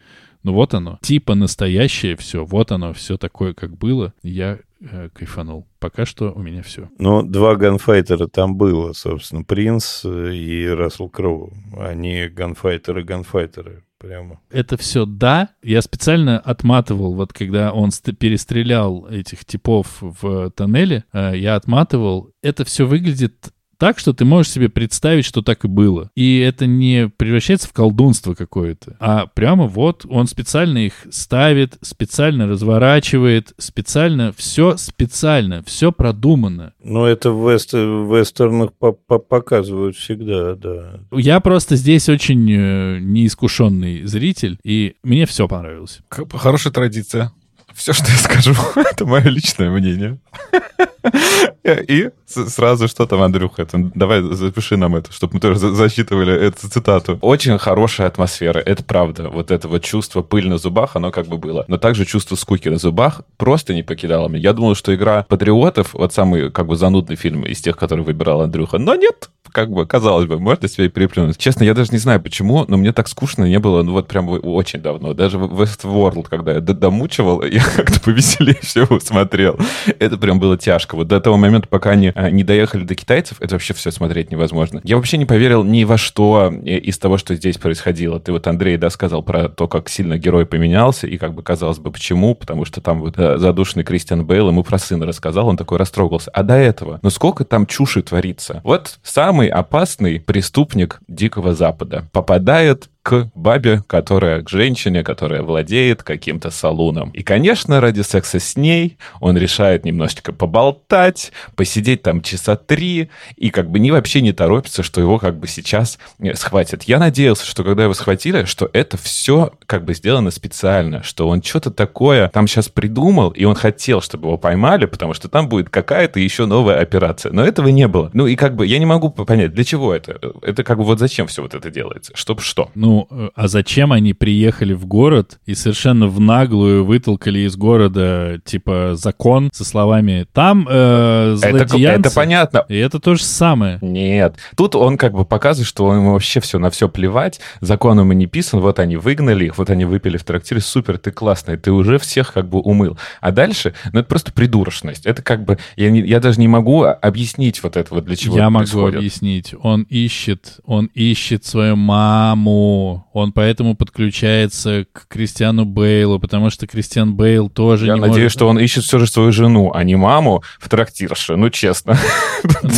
[0.42, 4.14] ну вот оно, типа настоящее все, вот оно, все такое, как было.
[4.22, 5.66] Я э, кайфанул.
[5.78, 6.88] Пока что у меня все.
[6.98, 11.52] Ну, два ганфайтера там было, собственно, Принц и Рассел Кроу.
[11.78, 13.82] Они ганфайтеры-ганфайтеры.
[13.98, 14.40] прямо.
[14.50, 15.50] Это все да.
[15.62, 22.30] Я специально отматывал, вот когда он перестрелял этих типов в тоннеле, э, я отматывал.
[22.42, 26.10] Это все выглядит так, что ты можешь себе представить, что так и было.
[26.14, 32.46] И это не превращается в колдунство какое-то, а прямо вот он специально их ставит, специально
[32.46, 36.72] разворачивает, специально, все специально, все продумано.
[36.82, 41.00] Ну, это в, вест, вестернах по -по показывают всегда, да.
[41.12, 46.00] Я просто здесь очень э, неискушенный зритель, и мне все понравилось.
[46.08, 47.32] Хорошая традиция.
[47.76, 48.54] Все, что я скажу,
[48.90, 50.18] это мое личное мнение.
[51.88, 56.68] И сразу что там, Андрюха, это, давай запиши нам это, чтобы мы тоже засчитывали эту
[56.68, 57.18] цитату.
[57.20, 59.28] Очень хорошая атмосфера, это правда.
[59.28, 61.64] Вот это вот чувство пыль на зубах, оно как бы было.
[61.68, 64.44] Но также чувство скуки на зубах просто не покидало меня.
[64.44, 68.40] Я думал, что игра Патриотов, вот самый как бы занудный фильм из тех, которые выбирал
[68.40, 71.38] Андрюха, но нет, как бы, казалось бы, можно себя и переплюнуть.
[71.38, 74.28] Честно, я даже не знаю почему, но мне так скучно не было, ну вот прям
[74.28, 75.14] очень давно.
[75.14, 79.58] Даже Westworld, когда я домучивал, я как-то повеселее всего смотрел.
[79.98, 80.94] Это прям было тяжко.
[80.94, 84.30] Вот до того момента, пока они а, не доехали до китайцев, это вообще все смотреть
[84.30, 84.82] невозможно.
[84.84, 88.20] Я вообще не поверил ни во что из того, что здесь происходило.
[88.20, 91.78] Ты вот, Андрей, да, сказал про то, как сильно герой поменялся, и как бы казалось
[91.78, 95.56] бы, почему, потому что там вот э, задушенный Кристиан Бейл ему про сына рассказал, он
[95.56, 96.30] такой растрогался.
[96.32, 98.60] А до этого, ну сколько там чуши творится?
[98.62, 102.04] Вот самый опасный преступник Дикого Запада.
[102.12, 107.10] Попадает к бабе, которая, к женщине, которая владеет каким-то салуном.
[107.10, 113.50] И, конечно, ради секса с ней он решает немножечко поболтать, посидеть там часа три, и
[113.50, 116.82] как бы ни вообще не торопится, что его как бы сейчас э, схватят.
[116.82, 121.44] Я надеялся, что когда его схватили, что это все как бы сделано специально, что он
[121.44, 125.70] что-то такое там сейчас придумал, и он хотел, чтобы его поймали, потому что там будет
[125.70, 127.30] какая-то еще новая операция.
[127.30, 128.10] Но этого не было.
[128.14, 130.18] Ну и как бы я не могу понять, для чего это?
[130.42, 132.10] Это как бы вот зачем все вот это делается?
[132.16, 132.72] Чтоб что?
[132.74, 138.40] Ну, ну, а зачем они приехали в город и совершенно в наглую вытолкали из города,
[138.44, 141.76] типа, закон со словами «там э, злодеянцы».
[141.76, 142.64] Это, это понятно.
[142.68, 143.78] И это то же самое.
[143.82, 144.36] Нет.
[144.56, 148.26] Тут он как бы показывает, что ему вообще все на все плевать, закон ему не
[148.26, 151.98] писан, вот они выгнали их, вот они выпили в трактире, супер, ты классный, ты уже
[151.98, 152.96] всех как бы умыл.
[153.20, 155.04] А дальше, ну, это просто придурочность.
[155.06, 158.36] Это как бы, я, не, я даже не могу объяснить вот это вот для чего
[158.36, 158.98] Я могу происходит.
[158.98, 159.54] объяснить.
[159.60, 167.14] Он ищет, он ищет свою маму, он поэтому подключается к Кристиану Бейлу, потому что Кристиан
[167.14, 168.32] Бейл тоже Я не надеюсь, может...
[168.32, 171.98] что он ищет все же свою жену, а не маму в трактирше, ну честно.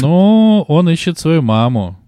[0.00, 1.98] Ну, он ищет свою маму.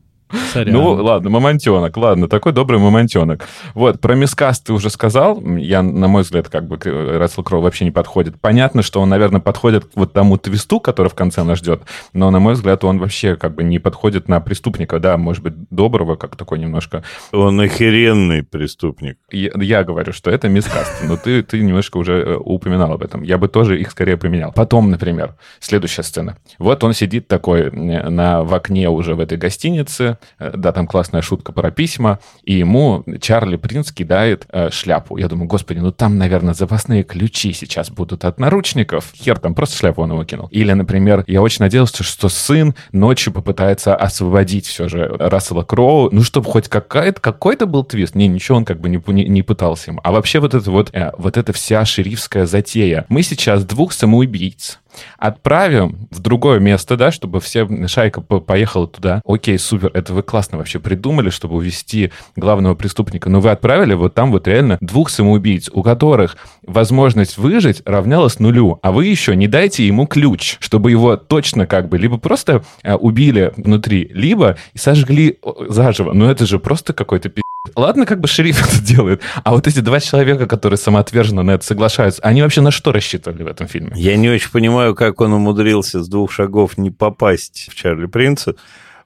[0.53, 0.75] Сорян.
[0.75, 3.47] Ну, ладно, мамонтенок, ладно, такой добрый мамонтенок.
[3.75, 5.40] Вот, про мискаст ты уже сказал.
[5.57, 6.79] Я, на мой взгляд, как бы
[7.19, 8.40] Рассел Кроу вообще не подходит.
[8.40, 12.31] Понятно, что он, наверное, подходит к вот тому твисту, который в конце нас ждет, но,
[12.31, 16.16] на мой взгляд, он вообще как бы не подходит на преступника, да, может быть, доброго,
[16.16, 17.03] как такой немножко.
[17.33, 19.19] Он охеренный преступник.
[19.31, 23.23] Я, я говорю, что это мискаст, но ты, ты немножко уже э, упоминал об этом.
[23.23, 24.53] Я бы тоже их скорее поменял.
[24.53, 26.37] Потом, например, следующая сцена.
[26.59, 30.87] Вот он сидит такой э, на, в окне уже в этой гостинице, Э, да, там
[30.87, 35.17] классная шутка про письма, и ему Чарли Принц кидает э, шляпу.
[35.17, 39.13] Я думаю, господи, ну там, наверное, запасные ключи сейчас будут от наручников.
[39.15, 40.49] Хер там, просто шляпу он его кинул.
[40.49, 46.23] Или, например, я очень надеялся, что сын ночью попытается освободить все же Рассела Кроу, ну,
[46.23, 48.15] чтобы хоть какая-то, какой-то был твист.
[48.15, 50.01] Не, ничего он как бы не, не, не пытался им.
[50.03, 53.07] А вообще вот это вот, э, вот эта вся шерифская затея.
[53.09, 54.81] Мы сейчас двух самоубийц
[55.19, 59.23] отправим в другое место, да, чтобы все шайка поехала туда.
[59.25, 64.15] Окей, супер, это вы классно вообще придумали, чтобы увести главного преступника, но вы отправили вот
[64.15, 66.37] там вот реально двух самоубийц, у которых
[66.67, 71.89] возможность выжить равнялась нулю, а вы еще не дайте ему ключ, чтобы его точно как
[71.89, 76.13] бы либо просто э, убили внутри, либо сожгли заживо.
[76.13, 77.43] Но это же просто какой-то пи***.
[77.77, 81.64] Ладно, как бы шериф это делает, а вот эти два человека, которые самоотверженно на это
[81.64, 83.92] соглашаются, они вообще на что рассчитывали в этом фильме?
[83.94, 88.55] Я не очень понимаю, как он умудрился с двух шагов не попасть в Чарли Принца.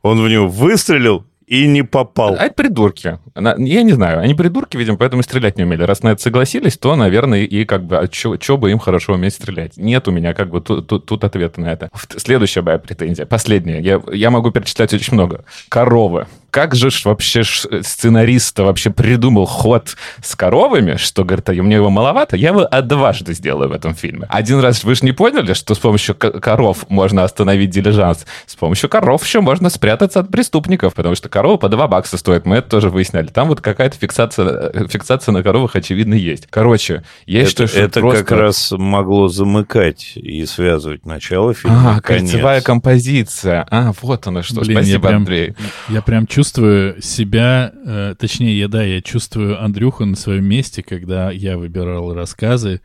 [0.02, 2.36] Он в него выстрелил, и не попал.
[2.38, 3.18] А это придурки.
[3.36, 5.82] Я не знаю, они придурки, видимо, поэтому стрелять не умели.
[5.82, 9.34] Раз на это согласились, то, наверное, и как бы, а что бы им хорошо уметь
[9.34, 9.76] стрелять?
[9.76, 11.90] Нет у меня как бы тут, тут, тут ответа на это.
[12.16, 13.80] Следующая моя претензия, последняя.
[13.80, 15.44] Я, я могу перечислять очень много.
[15.68, 21.52] Коровы как же ж вообще ж сценарист вообще придумал ход с коровами, что, говорит, а
[21.52, 24.28] мне его маловато, я его дважды сделаю в этом фильме.
[24.28, 28.24] Один раз вы же не поняли, что с помощью коров можно остановить дилижанс.
[28.46, 32.46] С помощью коров еще можно спрятаться от преступников, потому что корова по 2 бакса стоит,
[32.46, 33.26] мы это тоже выясняли.
[33.26, 36.46] Там вот какая-то фиксация, э, фиксация на коровах, очевидно, есть.
[36.50, 38.24] Короче, я это, считаю, что Это просто...
[38.24, 43.66] как раз могло замыкать и связывать начало фильма А, кольцевая композиция.
[43.72, 44.60] А, вот оно что.
[44.60, 45.54] Блин, Спасибо, я прям, Андрей.
[45.88, 50.82] Я прям чувствую, чувствую себя, э, точнее, я, да, я чувствую Андрюху на своем месте,
[50.82, 52.82] когда я выбирал рассказы,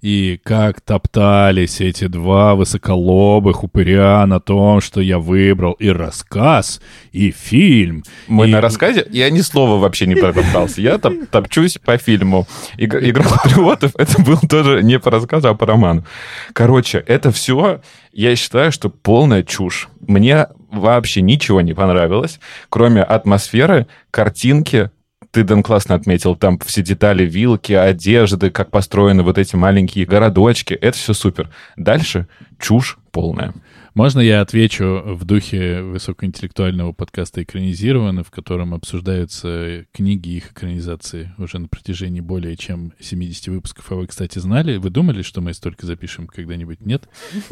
[0.00, 6.80] и как топтались эти два высоколобых упыря на том, что я выбрал и рассказ,
[7.10, 8.04] и фильм.
[8.28, 8.52] Мы и...
[8.52, 10.80] на рассказе, я ни слова вообще не протоптался.
[10.80, 12.46] Я топ топчусь по фильму.
[12.78, 16.04] Игра патриотов, это был тоже не по рассказу, а по роману.
[16.52, 17.80] Короче, это все,
[18.12, 19.88] я считаю, что полная чушь.
[20.06, 24.90] Мне вообще ничего не понравилось, кроме атмосферы, картинки,
[25.30, 30.74] ты, Дэн, классно отметил, там все детали, вилки, одежды, как построены вот эти маленькие городочки.
[30.74, 31.50] Это все супер.
[31.76, 32.26] Дальше
[32.58, 33.54] чушь полная.
[33.94, 41.32] Можно я отвечу в духе высокоинтеллектуального подкаста «Экранизировано», в котором обсуждаются книги и их экранизации
[41.38, 43.90] уже на протяжении более чем 70 выпусков.
[43.90, 44.76] А вы, кстати, знали?
[44.76, 46.86] Вы думали, что мы столько запишем когда-нибудь?
[46.86, 47.08] Нет?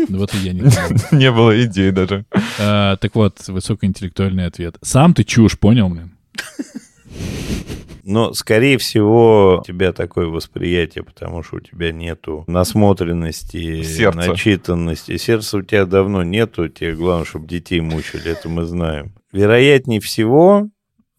[0.08, 0.62] Ну вот и я не.
[1.12, 2.24] Не было идеи даже.
[2.60, 4.76] А, так вот, высокоинтеллектуальный ответ.
[4.82, 6.12] Сам ты чушь, понял, блин?
[8.08, 14.30] Но, скорее всего, у тебя такое восприятие, потому что у тебя нету насмотренности, Сердца.
[14.30, 15.18] начитанности.
[15.18, 19.12] Сердца у тебя давно нету, тебе главное, чтобы детей мучили, это мы знаем.
[19.30, 20.70] Вероятнее всего,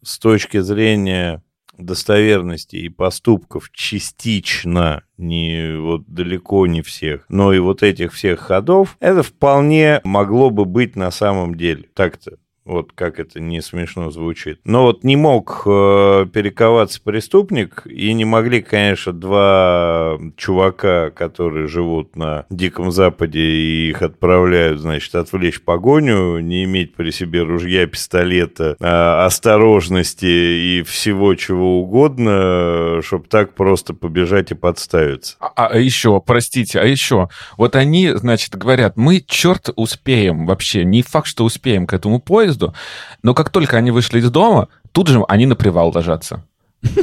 [0.02, 1.44] с точки зрения
[1.78, 8.96] достоверности и поступков частично, не вот далеко не всех, но и вот этих всех ходов,
[8.98, 11.84] это вполне могло бы быть на самом деле.
[11.94, 12.38] Так-то
[12.70, 14.60] вот как это не смешно звучит.
[14.64, 22.16] Но вот не мог э, перековаться преступник, и не могли, конечно, два чувака, которые живут
[22.16, 28.76] на Диком Западе и их отправляют, значит, отвлечь погоню, не иметь при себе ружья, пистолета,
[28.78, 35.36] э, осторожности и всего чего угодно, чтобы так просто побежать и подставиться.
[35.40, 41.02] А, а еще, простите, а еще, вот они, значит, говорят, мы, черт, успеем вообще, не
[41.02, 42.74] факт, что успеем к этому поезду, поезду.
[43.22, 46.44] Но как только они вышли из дома, тут же они на привал ложатся.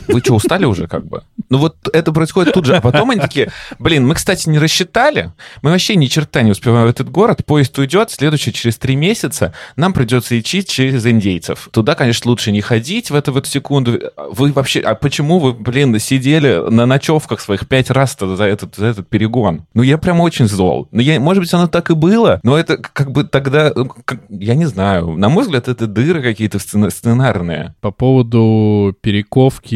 [0.07, 1.23] Вы что, устали уже как бы?
[1.49, 2.75] Ну вот это происходит тут же.
[2.75, 5.31] А потом они такие, блин, мы, кстати, не рассчитали.
[5.61, 7.45] Мы вообще ни черта не успеваем в этот город.
[7.45, 11.69] Поезд уйдет, следующий через три месяца нам придется идти через индейцев.
[11.71, 13.99] Туда, конечно, лучше не ходить в эту вот секунду.
[14.17, 14.79] Вы вообще...
[14.79, 19.65] А почему вы, блин, сидели на ночевках своих пять раз за этот, за этот перегон?
[19.73, 20.87] Ну, я прям очень зол.
[20.91, 23.71] Ну, я, может быть, оно так и было, но это как бы тогда...
[23.75, 25.11] Ну, как, я не знаю.
[25.17, 27.75] На мой взгляд, это дыры какие-то сценарные.
[27.81, 29.66] По поводу перековки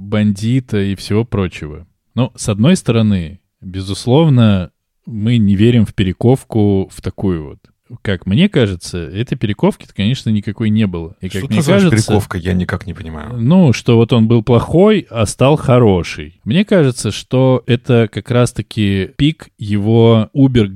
[0.00, 1.86] бандита и всего прочего.
[2.14, 4.70] Ну, с одной стороны, безусловно,
[5.06, 7.58] мы не верим в перековку в такую вот.
[8.00, 11.14] Как мне кажется, этой перековки, конечно, никакой не было.
[11.20, 12.38] И как Что мне кажется, перековка?
[12.38, 13.36] Я никак не понимаю.
[13.36, 16.40] ну, что вот он был плохой, а стал хороший.
[16.44, 20.70] Мне кажется, что это как раз-таки пик его убер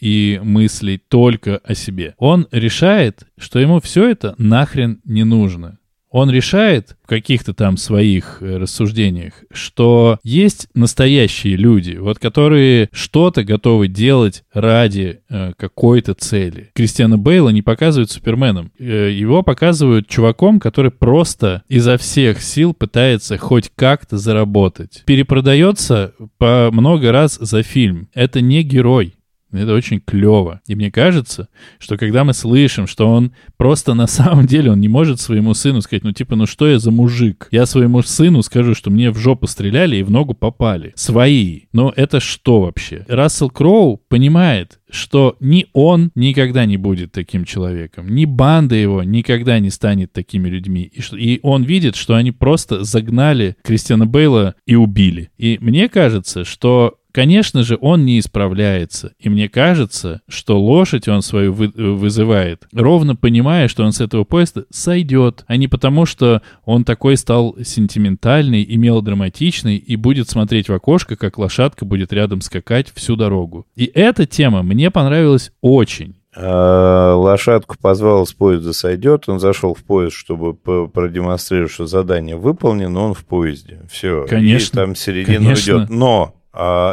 [0.00, 2.14] и мыслей только о себе.
[2.18, 5.78] Он решает, что ему все это нахрен не нужно
[6.14, 13.42] он решает в каких-то там своих э, рассуждениях, что есть настоящие люди, вот которые что-то
[13.42, 16.70] готовы делать ради э, какой-то цели.
[16.72, 18.70] Кристиана Бейла не показывают Суперменом.
[18.78, 25.02] Э, его показывают чуваком, который просто изо всех сил пытается хоть как-то заработать.
[25.06, 28.08] Перепродается по много раз за фильм.
[28.14, 29.14] Это не герой.
[29.58, 30.60] Это очень клево.
[30.66, 31.48] И мне кажется,
[31.78, 35.80] что когда мы слышим, что он просто на самом деле, он не может своему сыну
[35.80, 37.48] сказать, ну типа, ну что я за мужик?
[37.50, 40.92] Я своему сыну скажу, что мне в жопу стреляли и в ногу попали.
[40.96, 41.62] Свои.
[41.72, 43.04] Но это что вообще?
[43.08, 49.58] Рассел Кроу понимает, что ни он никогда не будет таким человеком, ни банда его никогда
[49.58, 50.82] не станет такими людьми.
[50.82, 55.30] И, что, и он видит, что они просто загнали Кристиана Бейла и убили.
[55.36, 59.12] И мне кажется, что Конечно же, он не исправляется.
[59.20, 64.24] И мне кажется, что лошадь он свою вы, вызывает, ровно понимая, что он с этого
[64.24, 70.68] поезда сойдет, а не потому, что он такой стал сентиментальный и мелодраматичный и будет смотреть
[70.68, 73.64] в окошко, как лошадка будет рядом скакать всю дорогу.
[73.76, 76.16] И эта тема мне понравилась очень.
[76.34, 83.02] А, лошадку позвал с поезда сойдет, он зашел в поезд, чтобы продемонстрировать, что задание выполнено,
[83.02, 83.82] он в поезде.
[83.88, 84.26] Все.
[84.28, 84.80] Конечно.
[84.80, 85.70] И там середина конечно.
[85.70, 85.90] идет.
[85.90, 86.34] Но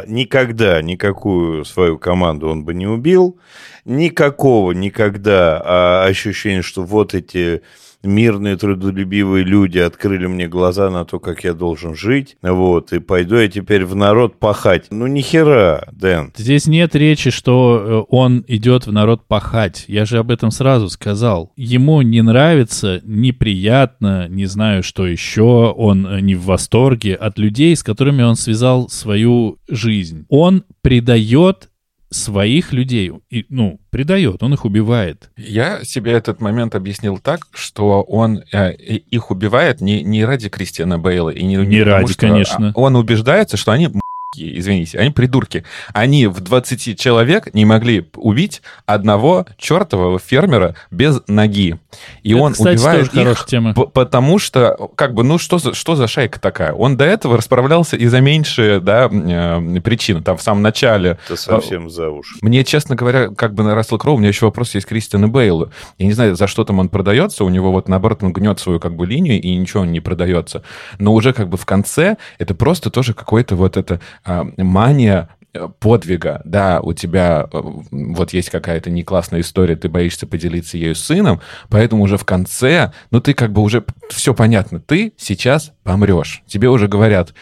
[0.07, 3.38] никогда никакую свою команду он бы не убил,
[3.86, 7.62] никакого никогда а, ощущения, что вот эти
[8.04, 13.38] мирные, трудолюбивые люди открыли мне глаза на то, как я должен жить, вот, и пойду
[13.38, 14.88] я теперь в народ пахать.
[14.89, 16.34] Ну, ни хера, Дэн.
[16.36, 19.86] Здесь нет речи, что э, он идет в народ пахать.
[19.88, 21.52] Я же об этом сразу сказал.
[21.56, 27.76] Ему не нравится, неприятно, не знаю, что еще, он э, не в восторге от людей,
[27.76, 30.26] с которыми он связал свою жизнь.
[30.30, 31.70] Он предает
[32.12, 35.32] своих людей, и, ну, предает, он их убивает.
[35.38, 40.99] Я себе этот момент объяснил так, что он э, их убивает не, не ради Кристиана
[40.99, 42.72] Бейла и не, не, не ради, потому, конечно.
[42.76, 43.89] Он убеждается, что они
[44.36, 45.64] извините, они придурки.
[45.94, 51.78] Они в 20 человек не могли убить одного чертового фермера без ноги.
[52.24, 53.74] И Это, он кстати, убивает их, тема.
[53.74, 56.72] потому что, как бы, ну что за, что за шайка такая?
[56.74, 61.18] Он до этого расправлялся и за меньшие да, э, причины, там в самом начале.
[61.26, 62.38] Это совсем за уши.
[62.42, 65.28] Мне, честно говоря, как бы на Рассел Кроу, у меня еще вопрос есть к Кристиану
[65.28, 65.72] Бейлу.
[65.98, 68.80] Я не знаю, за что там он продается, у него вот наоборот он гнет свою
[68.80, 70.64] как бы линию, и ничего он не продается.
[71.00, 75.67] Но уже как бы в конце это просто тоже какой-то вот это а, мания э,
[75.80, 77.61] подвига, да, у тебя э,
[77.91, 82.26] вот есть какая-то не классная история, ты боишься поделиться ею с сыном, поэтому уже в
[82.26, 86.43] конце, ну ты как бы уже все понятно, ты сейчас помрешь.
[86.47, 87.34] Тебе уже говорят,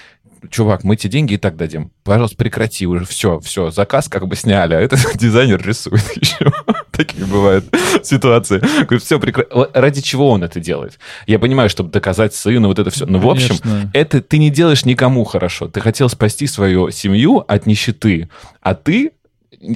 [0.49, 1.91] чувак, мы тебе деньги и так дадим.
[2.03, 6.51] Пожалуйста, прекрати уже, все, все, заказ как бы сняли, а этот дизайнер рисует еще.
[6.99, 7.63] Такие бывают
[8.03, 8.61] ситуации.
[8.97, 9.49] Все прекрати.
[9.73, 10.99] Ради чего он это делает?
[11.27, 13.05] Я понимаю, чтобы доказать сыну вот это все.
[13.05, 13.55] Но, в общем,
[13.93, 15.69] это ты не делаешь никому хорошо.
[15.69, 18.27] Ты хотел спасти свою семью от нищеты,
[18.59, 19.13] а ты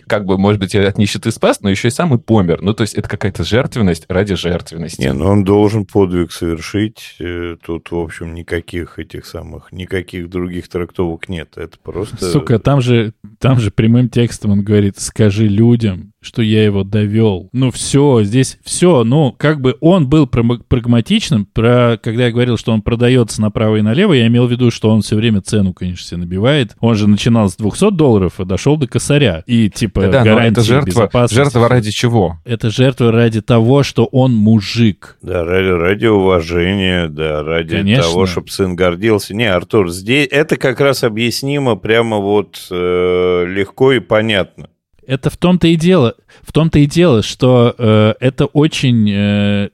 [0.08, 2.62] как бы, может быть, от нищеты спас, но еще и сам и помер.
[2.62, 5.02] Ну, то есть это какая-то жертвенность ради жертвенности.
[5.02, 7.16] Не, ну он должен подвиг совершить.
[7.20, 11.58] Э, тут, в общем, никаких этих самых, никаких других трактовок нет.
[11.58, 12.18] Это просто...
[12.18, 17.50] Сука, там же, там же прямым текстом он говорит, скажи людям, что я его довел.
[17.54, 19.04] Ну все, здесь все.
[19.04, 21.46] Ну, как бы он был прагматичным.
[21.46, 24.90] Про, когда я говорил, что он продается направо и налево, я имел в виду, что
[24.90, 26.76] он все время цену, конечно, себе набивает.
[26.80, 29.44] Он же начинал с 200 долларов и дошел до косаря.
[29.46, 32.40] И типа да, гарантия это жертва, жертва ради чего?
[32.46, 35.18] Это жертва ради того, что он мужик.
[35.22, 38.04] Да, ради, ради уважения, да, ради конечно.
[38.04, 39.36] того, чтобы сын гордился.
[39.36, 44.70] Не, Артур, здесь это как раз объяснимо прямо вот э, легко и понятно.
[45.08, 49.70] Это в том-то и дело, в том-то и дело, что э, это очень, э,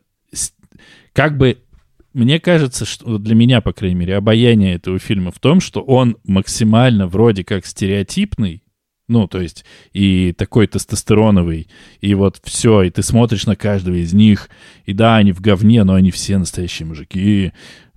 [1.14, 1.58] как бы,
[2.14, 6.18] мне кажется, что для меня, по крайней мере, обаяние этого фильма в том, что он
[6.26, 8.64] максимально вроде как стереотипный,
[9.08, 11.68] ну, то есть и такой тестостероновый,
[12.00, 14.50] и вот все, и ты смотришь на каждого из них,
[14.86, 17.52] и да, они в говне, но они все настоящие мужики,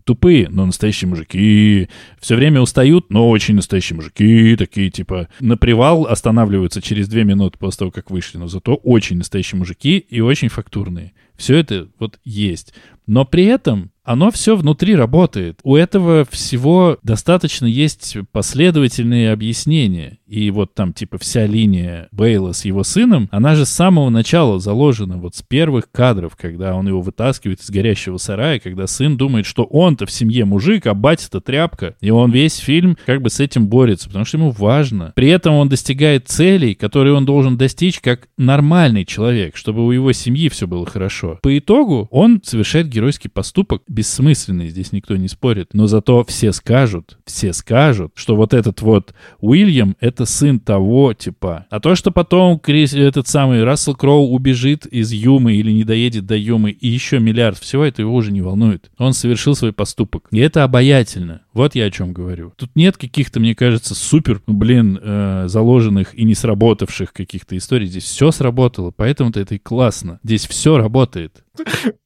[0.04, 1.88] тупые, но настоящие мужики.
[2.20, 4.56] Все время устают, но очень настоящие мужики.
[4.56, 8.38] Такие, типа, на привал останавливаются через две минуты после того, как вышли.
[8.38, 11.12] Но зато очень настоящие мужики и очень фактурные.
[11.42, 12.72] Все это вот есть.
[13.08, 15.60] Но при этом оно все внутри работает.
[15.62, 20.18] У этого всего достаточно есть последовательные объяснения.
[20.26, 24.58] И вот там типа вся линия Бейла с его сыном, она же с самого начала
[24.58, 29.46] заложена, вот с первых кадров, когда он его вытаскивает из горящего сарая, когда сын думает,
[29.46, 31.94] что он-то в семье мужик, а батя-то тряпка.
[32.00, 35.12] И он весь фильм как бы с этим борется, потому что ему важно.
[35.14, 40.12] При этом он достигает целей, которые он должен достичь как нормальный человек, чтобы у его
[40.12, 41.31] семьи все было хорошо.
[41.42, 45.70] По итогу он совершает геройский поступок, бессмысленный, здесь никто не спорит.
[45.72, 51.66] Но зато все скажут, все скажут, что вот этот вот Уильям— это сын того типа.
[51.70, 56.26] А то, что потом Крис, этот самый Рассел Кроу убежит из Юмы или не доедет
[56.26, 58.90] до Юмы и еще миллиард всего, это его уже не волнует.
[58.98, 60.28] Он совершил свой поступок.
[60.30, 61.42] И это обаятельно.
[61.52, 62.52] Вот я о чем говорю.
[62.56, 67.86] Тут нет каких-то, мне кажется, супер, блин, э, заложенных и не сработавших каких-то историй.
[67.86, 70.18] Здесь все сработало, поэтому-то это и классно.
[70.24, 71.21] Здесь все работает.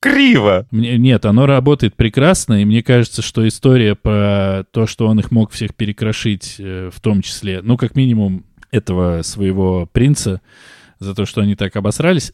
[0.00, 0.66] Криво.
[0.70, 5.30] Мне, нет, оно работает прекрасно, и мне кажется, что история про то, что он их
[5.30, 10.40] мог всех перекрошить, э, в том числе, ну, как минимум, этого своего принца,
[10.98, 12.32] за то, что они так обосрались,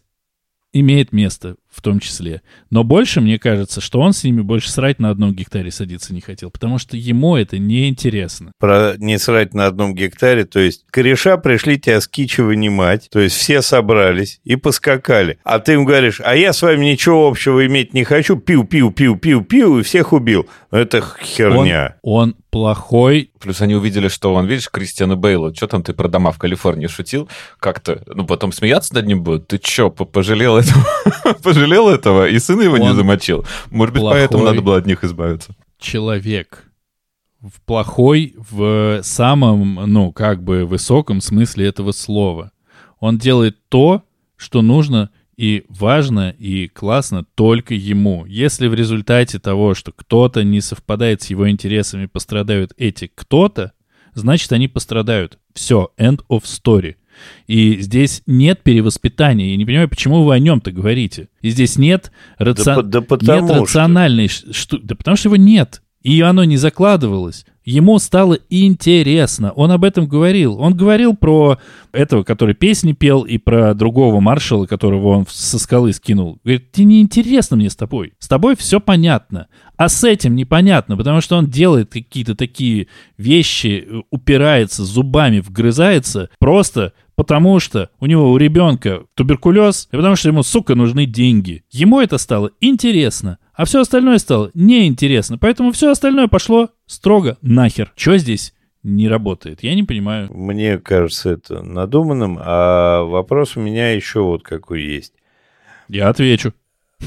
[0.72, 2.43] имеет место в том числе.
[2.70, 6.20] Но больше, мне кажется, что он с ними больше срать на одном гектаре садиться не
[6.20, 8.53] хотел, потому что ему это неинтересно.
[8.59, 13.20] Про не срать на одном гектаре, то есть кореша пришли тебя с Кичи вынимать, то
[13.20, 15.39] есть все собрались и поскакали.
[15.45, 18.93] А ты им говоришь, а я с вами ничего общего иметь не хочу, пил, пил,
[18.93, 20.49] пил, пил, пил, и всех убил.
[20.70, 21.97] Это херня.
[22.03, 23.31] Он, он плохой.
[23.41, 26.87] Плюс они увидели, что он, видишь, Кристиана Бейла, что там ты про дома в Калифорнии
[26.87, 27.29] шутил?
[27.59, 29.49] Как-то, ну, потом смеяться над ним будут?
[29.49, 30.87] Ты что, пожалел этого?
[31.63, 33.45] пожалел этого, и сын его он не замочил.
[33.71, 35.55] Может быть, поэтому надо было от них избавиться.
[35.79, 36.65] Человек.
[37.41, 42.53] В плохой в самом, ну, как бы высоком смысле этого слова.
[43.01, 44.03] Он делает то,
[44.37, 48.27] что нужно и важно и классно только ему.
[48.27, 53.73] Если в результате того, что кто-то не совпадает с его интересами, пострадают эти кто-то,
[54.15, 55.39] значит, они пострадают.
[55.53, 56.95] Все, end of story.
[57.47, 59.51] И здесь нет перевоспитания.
[59.51, 61.29] Я не понимаю, почему вы о нем-то говорите.
[61.41, 62.64] И здесь нет, раци...
[62.64, 64.29] да, да нет рациональной...
[64.29, 64.79] Что...
[64.79, 65.83] Да потому что его нет.
[66.03, 67.47] И оно не закладывалось.
[67.64, 69.53] Ему стало интересно.
[69.53, 70.59] Он об этом говорил.
[70.59, 71.59] Он говорил про
[71.93, 76.41] этого, который песни пел, и про другого маршала, которого он со скалы скинул.
[76.43, 78.14] Говорит, тебе не интересно мне с тобой.
[78.18, 79.47] С тобой все понятно.
[79.77, 86.93] А с этим непонятно, потому что он делает какие-то такие вещи, упирается зубами, вгрызается, просто
[87.23, 91.62] потому что у него у ребенка туберкулез, и потому что ему, сука, нужны деньги.
[91.70, 95.39] Ему это стало интересно, а все остальное стало неинтересно.
[95.39, 97.93] Поэтому все остальное пошло строго нахер.
[97.95, 99.62] Что здесь не работает?
[99.62, 100.33] Я не понимаю.
[100.35, 105.14] Мне кажется это надуманным, а вопрос у меня еще вот какой есть.
[105.87, 106.53] Я отвечу.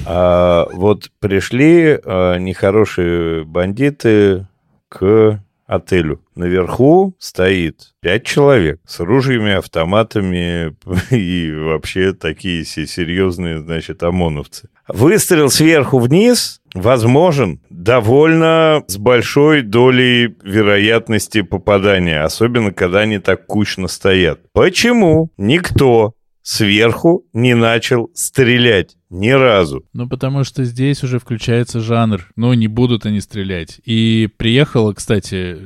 [0.05, 4.47] А, вот пришли а, нехорошие бандиты
[4.87, 6.21] к отелю.
[6.35, 10.75] Наверху стоит пять человек с ружьями, автоматами
[11.11, 14.69] и вообще такие серьезные, значит, ОМОНовцы.
[14.87, 23.87] Выстрел сверху вниз возможен довольно с большой долей вероятности попадания, особенно когда они так кучно
[23.87, 24.41] стоят.
[24.53, 26.13] Почему никто
[26.45, 29.83] сверху не начал стрелять ни разу.
[29.93, 32.29] Ну, потому что здесь уже включается жанр.
[32.35, 33.81] Ну, не будут они стрелять.
[33.83, 35.57] И приехала, кстати,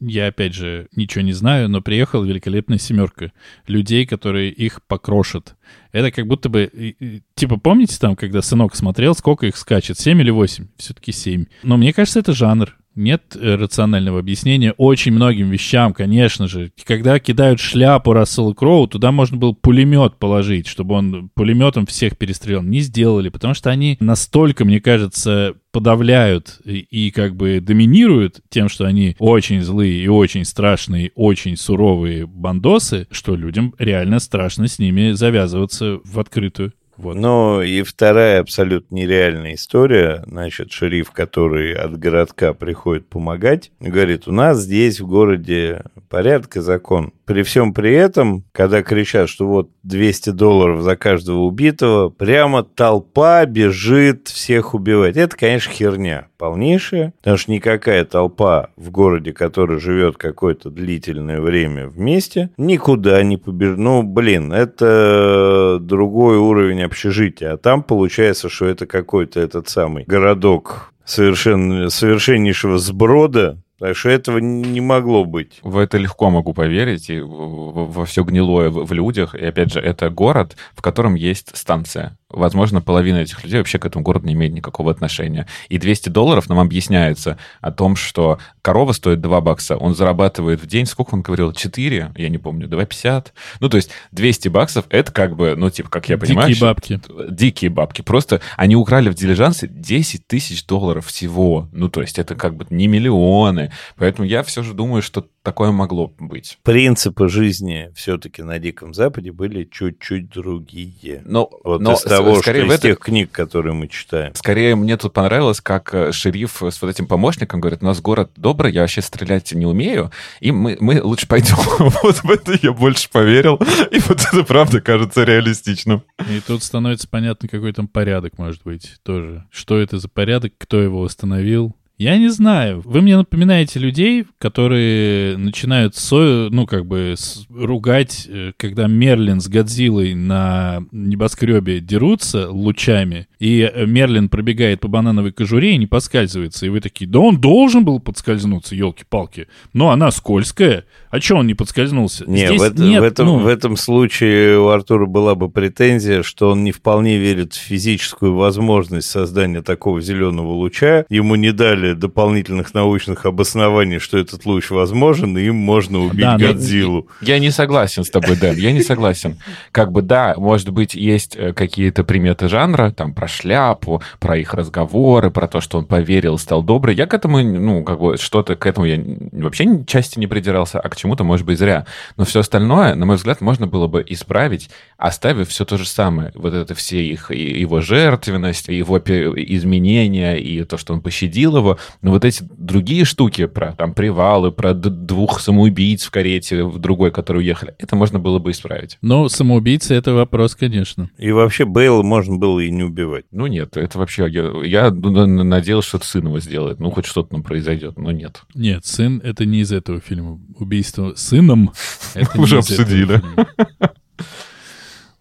[0.00, 3.32] я опять же ничего не знаю, но приехала великолепная семерка
[3.66, 5.54] людей, которые их покрошат.
[5.92, 6.94] Это как будто бы...
[7.34, 9.98] Типа, помните там, когда сынок смотрел, сколько их скачет?
[9.98, 10.68] Семь или восемь?
[10.78, 11.44] Все-таки семь.
[11.62, 12.74] Но мне кажется, это жанр.
[12.94, 16.72] Нет э, рационального объяснения очень многим вещам, конечно же.
[16.84, 22.62] Когда кидают шляпу Рассела Кроу, туда можно было пулемет положить, чтобы он пулеметом всех перестрелял.
[22.62, 28.68] Не сделали, потому что они настолько, мне кажется, подавляют и, и как бы доминируют тем,
[28.68, 34.78] что они очень злые и очень страшные, очень суровые бандосы, что людям реально страшно с
[34.78, 36.72] ними завязываться в открытую.
[36.96, 37.14] Вот.
[37.14, 40.22] Ну и вторая абсолютно нереальная история.
[40.26, 46.60] Значит, шериф, который от городка приходит помогать, говорит, у нас здесь в городе порядок и
[46.60, 47.12] закон.
[47.24, 53.44] При всем при этом, когда кричат, что вот 200 долларов за каждого убитого, прямо толпа
[53.46, 55.16] бежит всех убивать.
[55.16, 61.86] Это, конечно, херня полнейшая, потому что никакая толпа в городе, который живет какое-то длительное время
[61.86, 63.78] вместе, никуда не побежит.
[63.78, 67.52] Ну, блин, это другой уровень общежития.
[67.52, 74.38] А там получается, что это какой-то этот самый городок совершенно, совершеннейшего сброда, так что этого
[74.38, 75.58] не могло быть.
[75.62, 79.34] В это легко могу поверить, и во все гнилое в людях.
[79.34, 83.86] И опять же, это город, в котором есть станция возможно, половина этих людей вообще к
[83.86, 85.46] этому городу не имеет никакого отношения.
[85.68, 90.66] И 200 долларов нам объясняется о том, что корова стоит 2 бакса, он зарабатывает в
[90.66, 93.28] день, сколько он говорил, 4, я не помню, 2,50.
[93.60, 96.48] Ну, то есть 200 баксов, это как бы, ну, типа, как я понимаю...
[96.48, 97.00] Дикие бабки.
[97.30, 98.02] Дикие бабки.
[98.02, 101.68] Просто они украли в дилижансе 10 тысяч долларов всего.
[101.72, 103.72] Ну, то есть это как бы не миллионы.
[103.96, 106.58] Поэтому я все же думаю, что такое могло быть.
[106.62, 111.22] Принципы жизни все-таки на Диком Западе были чуть-чуть другие.
[111.24, 114.34] Но, вот но из того, скорее что из тех книг, которые мы читаем.
[114.34, 118.30] Скорее, мне тут понравилось, как э, шериф с вот этим помощником говорит, у нас город
[118.36, 121.56] добрый, я вообще стрелять не умею, и мы, мы лучше пойдем.
[122.02, 123.56] вот в это я больше поверил,
[123.90, 126.02] и вот это правда кажется реалистичным.
[126.30, 129.46] И тут становится понятно, какой там порядок может быть тоже.
[129.50, 132.82] Что это за порядок, кто его установил, я не знаю.
[132.84, 137.14] Вы мне напоминаете людей, которые начинают, со, ну, как бы,
[137.48, 144.86] ругать, э, когда Мерлин с Годзиллой на небоскребе дерутся лучами, и э, Мерлин пробегает по
[144.86, 146.64] банановой кожуре и не подскальзывается.
[146.64, 149.48] И вы такие, да он должен был подскользнуться, елки-палки.
[149.72, 150.84] Но она скользкая.
[151.10, 152.24] А что он не подскользнулся?
[152.24, 153.38] Не, Здесь в, это, нет, в, этом, ну...
[153.40, 158.36] в этом случае у Артура была бы претензия, что он не вполне верит в физическую
[158.36, 161.04] возможность создания такого зеленого луча.
[161.08, 166.38] Ему не дали дополнительных научных обоснований, что этот луч возможен, и им можно убить да,
[166.38, 167.08] Годзиллу.
[167.20, 169.38] Я не согласен с тобой, Дэн, я не согласен.
[169.72, 174.54] Как бы, да, может быть, есть э, какие-то приметы жанра, там, про шляпу, про их
[174.54, 176.94] разговоры, про то, что он поверил, стал добрый.
[176.94, 179.02] Я к этому, ну, как бы, что-то к этому я
[179.32, 181.86] вообще части не придирался, а к чему-то, может быть, зря.
[182.16, 186.32] Но все остальное, на мой взгляд, можно было бы исправить, оставив все то же самое.
[186.34, 192.10] Вот это все их, его жертвенность, его изменения и то, что он пощадил его, но
[192.10, 197.42] вот эти другие штуки про там привалы, про двух самоубийц в карете, в другой, которые
[197.42, 198.98] уехали, это можно было бы исправить.
[199.02, 201.10] Но самоубийцы— это вопрос, конечно.
[201.18, 203.26] И вообще Бейла можно было и не убивать сделать.
[203.30, 204.28] Ну нет, это вообще...
[204.28, 206.80] Я, я надеялся, что сын его сделает.
[206.80, 208.42] Ну, хоть что-то нам произойдет, но нет.
[208.54, 210.40] Нет, сын— это не из этого фильма.
[210.56, 211.72] Убийство сыном—
[212.34, 213.22] Уже обсудили.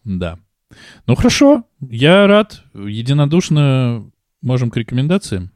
[0.03, 0.39] Да.
[1.05, 2.63] Ну хорошо, я рад.
[2.73, 4.09] Единодушно
[4.41, 5.51] можем к рекомендациям.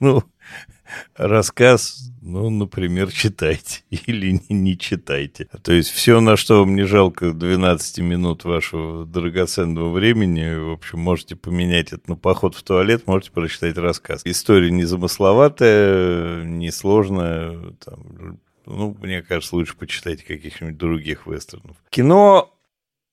[0.00, 0.22] Ну,
[1.16, 5.46] рассказ ну, например, читайте или не, не читайте.
[5.62, 11.00] То есть все, на что вам не жалко 12 минут вашего драгоценного времени, в общем,
[11.00, 14.22] можете поменять это на поход в туалет, можете прочитать рассказ.
[14.24, 21.76] История не замысловатая, не сложная, там, ну, мне кажется, лучше почитайте каких-нибудь других вестернов.
[21.90, 22.54] Кино,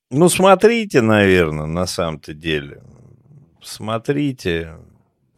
[0.09, 2.81] ну, смотрите, наверное, на самом-то деле.
[3.61, 4.77] Смотрите,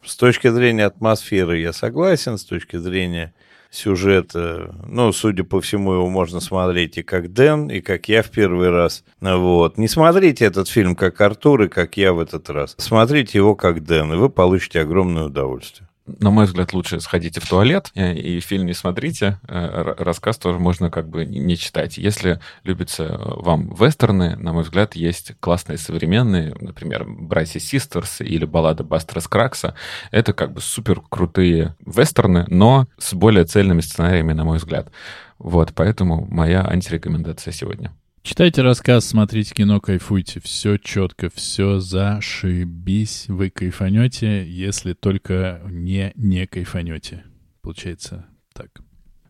[0.03, 3.33] с точки зрения атмосферы я согласен, с точки зрения
[3.73, 8.29] сюжета, ну, судя по всему, его можно смотреть и как Дэн, и как я в
[8.29, 9.03] первый раз.
[9.19, 9.77] Вот.
[9.77, 12.75] Не смотрите этот фильм как Артур и как я в этот раз.
[12.77, 17.47] Смотрите его как Дэн, и вы получите огромное удовольствие на мой взгляд, лучше сходите в
[17.47, 19.39] туалет э, и фильм не смотрите.
[19.47, 21.97] Э, рассказ тоже можно как бы не читать.
[21.97, 28.43] Если любятся э, вам вестерны, на мой взгляд, есть классные современные, например, «Братья Систерс» или
[28.45, 29.75] баллада Бастера Скракса.
[30.11, 34.91] Это как бы супер крутые вестерны, но с более цельными сценариями, на мой взгляд.
[35.39, 37.93] Вот, поэтому моя антирекомендация сегодня.
[38.23, 40.39] Читайте рассказ, смотрите кино, кайфуйте.
[40.39, 43.25] Все четко, все зашибись.
[43.27, 47.25] Вы кайфанете, если только не не кайфанете.
[47.61, 48.69] Получается так.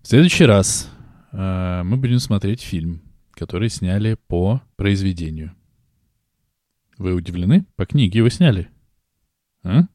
[0.04, 0.92] В следующий раз
[1.32, 5.56] э, мы будем смотреть фильм, который сняли по произведению.
[7.00, 7.66] Вы удивлены?
[7.76, 8.70] По книге его сняли.
[9.64, 9.86] А?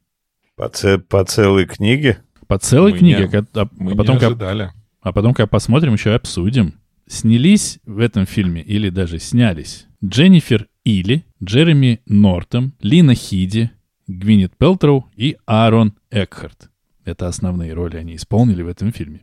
[0.56, 2.18] По, ц- по целой книге?
[2.48, 3.28] По целой мы книге.
[3.32, 4.64] Не, а, мы потом, не ожидали.
[4.64, 6.74] Как, а потом, когда посмотрим, еще обсудим
[7.08, 13.70] снялись в этом фильме или даже снялись Дженнифер Или, Джереми Нортом, Лина Хиди,
[14.06, 16.70] Гвинет Пелтроу и Аарон Экхарт.
[17.04, 19.22] Это основные роли они исполнили в этом фильме.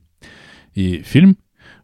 [0.74, 1.38] И фильм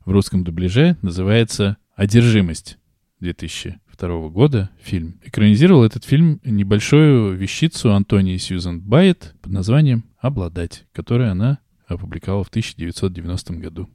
[0.05, 2.77] в русском дубляже называется «Одержимость»
[3.21, 5.19] 2002 года фильм.
[5.23, 12.49] Экранизировал этот фильм небольшую вещицу Антонии Сьюзан Байет под названием «Обладать», которую она опубликовала в
[12.49, 13.89] 1990 году.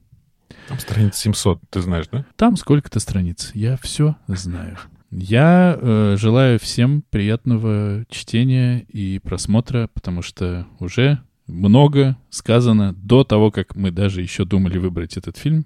[0.67, 2.25] Там страниц 700, ты знаешь, да?
[2.35, 3.51] Там сколько-то страниц.
[3.53, 4.77] Я все знаю.
[5.11, 13.51] Я э, желаю всем приятного чтения и просмотра, потому что уже много сказано до того,
[13.51, 15.65] как мы даже еще думали выбрать этот фильм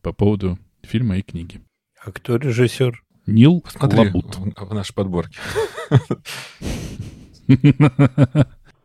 [0.00, 1.60] по поводу фильма и книги.
[2.02, 3.02] А кто режиссер?
[3.26, 4.36] Нил Смотри, Лабут.
[4.36, 5.38] В, в нашей подборке.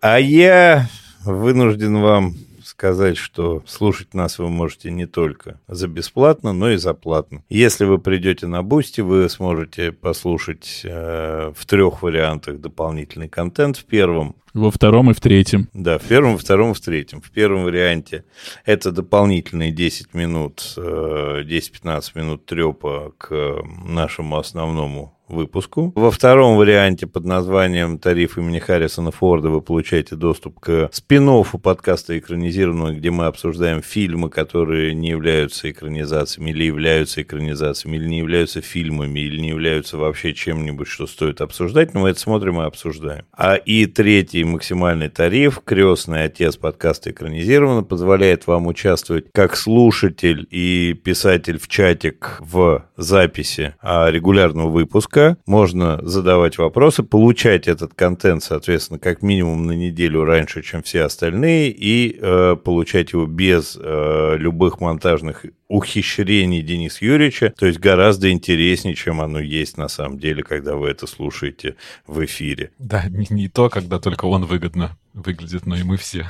[0.06, 0.90] А я
[1.24, 2.36] вынужден вам
[2.74, 7.44] сказать, что слушать нас вы можете не только за бесплатно, но и за платно.
[7.48, 13.78] Если вы придете на Boosty, вы сможете послушать э, в трех вариантах дополнительный контент.
[13.78, 15.68] В первом во втором и в третьем.
[15.74, 17.22] Да, в первом, во втором и в третьем.
[17.22, 18.24] В первом варианте
[18.66, 25.92] это дополнительные 10 минут, 10-15 э, минут трепа к нашему основному выпуску.
[25.96, 31.24] Во втором варианте под названием «Тариф имени Харрисона Форда» вы получаете доступ к спин
[31.62, 38.18] подкаста экранизированного, где мы обсуждаем фильмы, которые не являются экранизациями или являются экранизациями, или не
[38.20, 42.66] являются фильмами, или не являются вообще чем-нибудь, что стоит обсуждать, но мы это смотрим и
[42.66, 43.26] обсуждаем.
[43.32, 50.94] А и третий максимальный тариф «Крестный отец» подкаста экранизированно позволяет вам участвовать как слушатель и
[50.94, 59.00] писатель в чатик в записи а, регулярного выпуска, можно задавать вопросы, получать этот контент, соответственно,
[59.00, 64.80] как минимум на неделю раньше, чем все остальные, и э, получать его без э, любых
[64.80, 70.76] монтажных ухищрений Дениса Юрьевича, то есть гораздо интереснее, чем оно есть на самом деле, когда
[70.76, 72.72] вы это слушаете в эфире.
[72.78, 76.28] Да, не, не то, когда только он выгодно выглядит, но и мы все.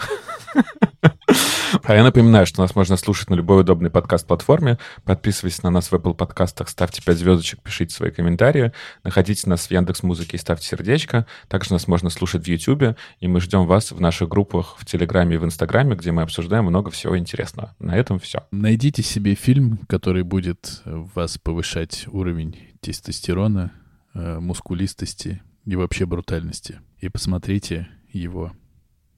[1.86, 4.78] А я напоминаю, что нас можно слушать на любой удобной подкаст-платформе.
[5.04, 8.72] Подписывайтесь на нас в Apple подкастах, ставьте 5 звездочек, пишите свои комментарии.
[9.04, 11.28] Находите нас в Яндекс Музыке и ставьте сердечко.
[11.50, 15.36] Также нас можно слушать в YouTube, и мы ждем вас в наших группах в Телеграме
[15.36, 17.76] и в Инстаграме, где мы обсуждаем много всего интересного.
[17.80, 18.48] На этом все.
[18.52, 23.74] Найдите себе фильм, который будет вас повышать уровень тестостерона,
[24.14, 26.80] э, мускулистости и вообще брутальности.
[27.00, 28.54] И посмотрите его.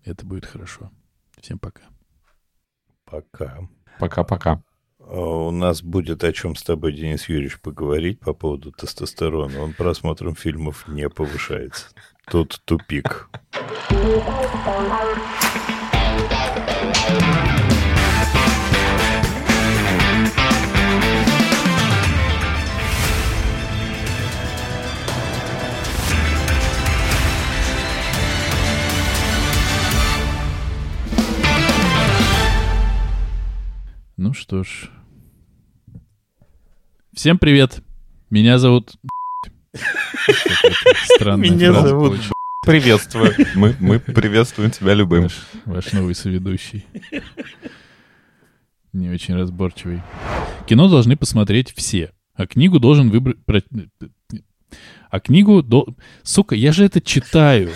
[0.03, 0.89] Это будет хорошо.
[1.39, 1.84] Всем пока.
[3.06, 3.60] Пока.
[3.99, 4.62] Пока-пока.
[4.99, 9.62] А у нас будет о чем с тобой, Денис Юрьевич, поговорить по поводу тестостерона.
[9.62, 11.89] Он просмотром фильмов не повышается.
[12.26, 13.30] Тут тупик.
[34.18, 34.89] Ну что ж.
[37.11, 37.82] Всем привет.
[38.30, 38.93] Меня зовут...
[41.20, 42.22] Меня зовут
[42.66, 43.34] Приветствую.
[43.55, 45.24] Мы, мы приветствуем тебя любым.
[45.24, 45.34] Ваш,
[45.66, 46.86] ваш новый соведущий.
[48.93, 50.01] Не очень разборчивый.
[50.66, 53.66] Кино должны посмотреть все, а книгу должен выбрать...
[55.09, 55.61] А книгу...
[55.61, 55.88] До...
[56.24, 57.70] Сука, я же это читаю.